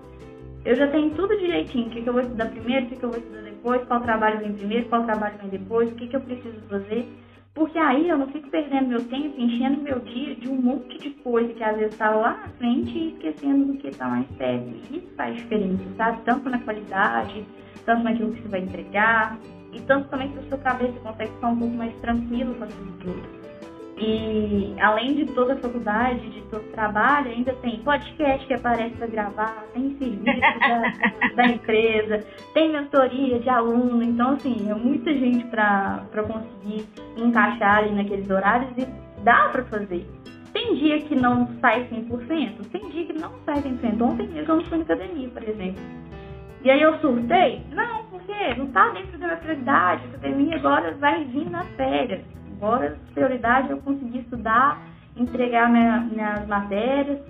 [0.66, 3.04] Eu já tenho tudo direitinho, o que, que eu vou estudar primeiro, o que, que
[3.04, 6.16] eu vou estudar depois, qual trabalho vem primeiro, qual trabalho vem depois, o que, que
[6.16, 7.06] eu preciso fazer.
[7.54, 11.10] Porque aí eu não fico perdendo meu tempo, enchendo meu dia de um monte de
[11.10, 14.68] coisa que às vezes está lá na frente e esquecendo do que está mais perto.
[14.90, 16.20] Isso faz diferença, sabe?
[16.24, 17.46] Tanto na qualidade,
[17.86, 19.38] tanto naquilo que você vai entregar,
[19.72, 22.92] e tanto também que a sua cabeça consegue ficar um pouco mais tranquilo com aquilo
[23.00, 23.55] tudo.
[23.98, 28.94] E além de toda a faculdade, de todo o trabalho, ainda tem podcast que aparece
[28.96, 32.22] para gravar, tem serviço da, da, empresa,
[32.52, 34.02] tem mentoria de aluno.
[34.02, 36.86] Então, assim, é muita gente para conseguir
[37.16, 38.86] encaixar ali naqueles horários e
[39.22, 40.06] dá para fazer.
[40.52, 44.02] Tem dia que não sai 100%, tem dia que não sai 100%.
[44.02, 45.82] Ontem mesmo eu não fui na academia, por exemplo.
[46.62, 47.62] E aí eu surtei?
[47.70, 50.02] Não, porque não tá dentro da minha prioridade.
[50.04, 52.36] A academia agora vai vir nas férias.
[52.56, 54.80] Agora, prioridade é eu conseguir estudar,
[55.16, 57.20] entregar minha, minhas matérias,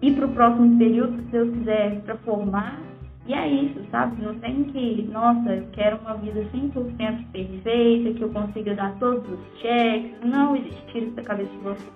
[0.00, 2.78] ir para o próximo período, se Deus quiser, para formar.
[3.26, 4.20] E é isso, sabe?
[4.20, 9.22] Não tem que, nossa, eu quero uma vida 100% perfeita, que eu consiga dar todos
[9.30, 10.12] os cheques.
[10.24, 11.86] Não existe, isso da cabeça de você.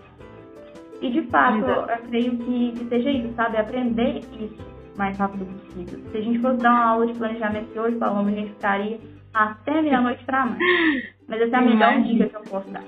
[1.03, 3.57] E de fato, eu, eu creio que, que seja isso, sabe?
[3.57, 6.01] Aprender isso mais rápido possível.
[6.11, 9.01] Se a gente fosse dar uma aula de planejamento hoje, Paloma, a gente ficaria
[9.35, 10.59] até meia-noite para mais.
[11.29, 12.85] Mas essa é a melhor dica que eu posso dar.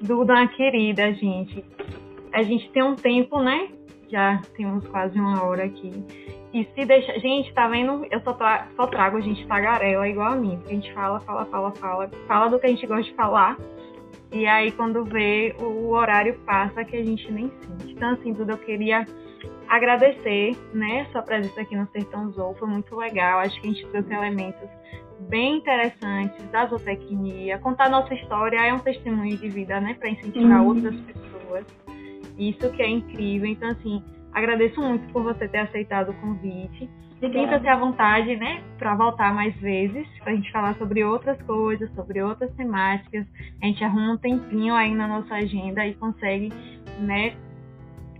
[0.00, 1.64] Duda, querida, gente.
[2.32, 3.68] A gente tem um tempo, né?
[4.10, 5.92] Já temos quase uma hora aqui.
[6.52, 7.18] E se deixa.
[7.18, 8.06] Gente, tá vendo?
[8.10, 8.68] Eu só, tra...
[8.76, 10.58] só trago a gente tagarela igual a mim.
[10.66, 12.10] A gente fala, fala, fala, fala.
[12.26, 13.56] Fala do que a gente gosta de falar.
[14.32, 17.92] E aí, quando vê, o horário passa que a gente nem sente.
[17.92, 19.06] Então, assim, Duda, eu queria
[19.68, 23.40] agradecer, né, sua presença aqui no Sertão Zou, foi muito legal.
[23.40, 24.68] Acho que a gente trouxe elementos
[25.20, 27.58] bem interessantes da zootecnia.
[27.58, 30.68] Contar nossa história é um testemunho de vida, né, para incentivar uhum.
[30.68, 31.66] outras pessoas.
[32.38, 33.48] Isso que é incrível.
[33.48, 34.02] Então, assim,
[34.32, 36.88] agradeço muito por você ter aceitado o convite.
[37.20, 41.90] Sinta-se à vontade, né, para voltar mais vezes, para a gente falar sobre outras coisas,
[41.94, 43.26] sobre outras temáticas.
[43.62, 46.52] A gente arruma um tempinho aí na nossa agenda e consegue,
[46.98, 47.34] né,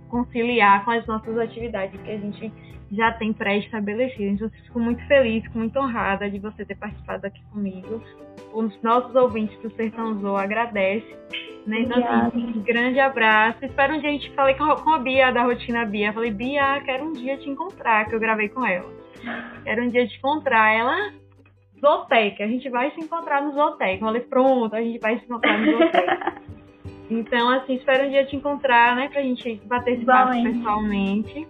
[0.09, 2.53] conciliar com as nossas atividades que a gente
[2.95, 4.35] já tem pré-estabelecidas.
[4.35, 8.03] Então, eu fico muito feliz, fico muito honrada de você ter participado aqui comigo.
[8.53, 11.17] Os nossos ouvintes do Sertão Zou agradecem.
[11.67, 11.81] Né?
[11.81, 13.65] Então, assim, um grande abraço.
[13.65, 16.13] Espero um dia a gente falei com a Bia da Rotina Bia.
[16.13, 18.91] falei, Bia, quero um dia te encontrar, que eu gravei com ela.
[19.65, 20.73] Quero um dia te encontrar.
[20.75, 21.13] Ela,
[21.81, 23.95] Zotec, a gente vai se encontrar no Zotec.
[23.95, 26.45] Eu falei, pronto, a gente vai se encontrar no Zotec.
[27.11, 29.09] Então, assim, espero um dia te encontrar, né?
[29.09, 31.47] Pra gente bater esse papo pessoalmente.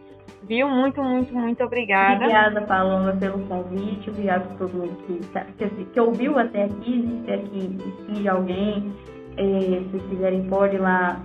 [0.46, 0.68] Viu?
[0.68, 2.16] Muito, muito, muito obrigada.
[2.16, 4.10] Obrigada, Paloma, pelo convite.
[4.10, 7.16] Obrigada por todo mundo que, tá, que, que ouviu até aqui, né?
[7.20, 8.92] Espero que inspire alguém.
[9.36, 11.20] É, se quiserem, pode ir lá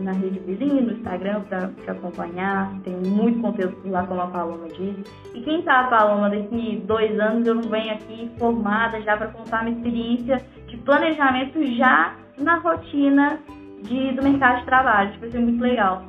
[0.00, 2.74] na rede vizinha, no Instagram, para acompanhar.
[2.84, 5.04] Tem muito conteúdo lá, como a Paloma disse.
[5.34, 9.64] E quem sabe, Paloma, daqui dois anos eu não venho aqui formada já para contar
[9.64, 13.38] minha experiência de planejamento já na rotina
[13.82, 15.10] de, do mercado de trabalho.
[15.10, 16.02] Isso vai ser muito legal.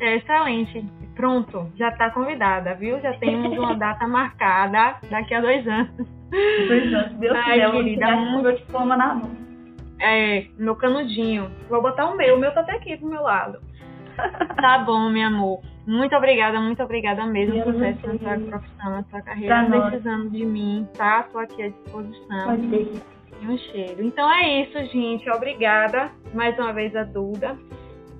[0.00, 1.03] É excelente.
[1.14, 3.00] Pronto, já está convidada, viu?
[3.00, 5.90] Já temos uma data marcada daqui a dois anos.
[6.68, 9.30] Dois anos, Deus Ai, quiser, querida, eu vou meu diploma na mão.
[10.00, 11.50] É, meu canudinho.
[11.68, 13.60] Vou botar o meu, o meu tá até aqui pro meu lado.
[14.60, 15.60] tá bom, meu amor.
[15.86, 19.66] Muito obrigada, muito obrigada mesmo por sucesso na sua profissão, na sua carreira.
[19.66, 21.22] Tá precisando de mim, tá?
[21.24, 22.46] Tô aqui à disposição.
[22.46, 24.02] Pode deixar e um cheiro.
[24.02, 25.28] Então é isso, gente.
[25.30, 27.56] Obrigada mais uma vez a Duda.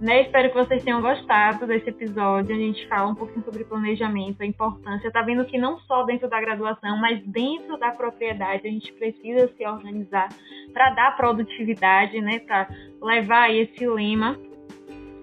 [0.01, 0.23] Né?
[0.23, 2.55] Espero que vocês tenham gostado desse episódio.
[2.55, 5.11] A gente fala um pouquinho sobre planejamento, a importância.
[5.11, 9.49] Tá vendo que não só dentro da graduação, mas dentro da propriedade a gente precisa
[9.57, 10.29] se organizar
[10.73, 12.41] para dar produtividade, né?
[12.41, 12.69] Para
[13.01, 14.37] levar esse lema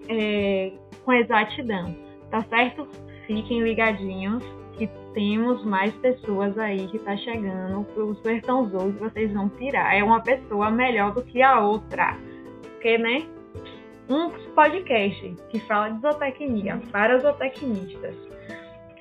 [0.08, 0.72] é,
[1.04, 1.96] com exatidão.
[2.30, 2.88] Tá certo?
[3.28, 4.44] Fiquem ligadinhos
[4.78, 9.96] que temos mais pessoas aí que tá chegando pro Sertão Zou vocês vão tirar.
[9.96, 12.18] É uma pessoa melhor do que a outra.
[12.64, 13.28] Porque, né?
[14.12, 18.16] Um podcast que fala de zootecnia para zootecnistas.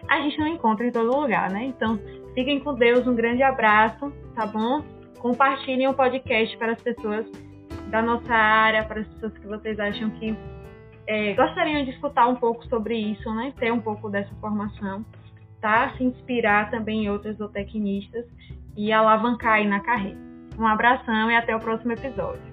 [0.09, 1.65] A gente não encontra em todo lugar, né?
[1.65, 1.99] Então,
[2.35, 4.83] fiquem com Deus, um grande abraço, tá bom?
[5.19, 7.27] Compartilhem o podcast para as pessoas
[7.89, 10.37] da nossa área, para as pessoas que vocês acham que
[11.07, 13.53] é, gostariam de escutar um pouco sobre isso, né?
[13.59, 15.05] Ter um pouco dessa formação
[15.61, 15.93] tá?
[15.97, 18.25] Se inspirar também em outras zootecnistas
[18.77, 20.19] e alavancar aí na carreira.
[20.59, 22.50] Um abração e até o próximo episódio.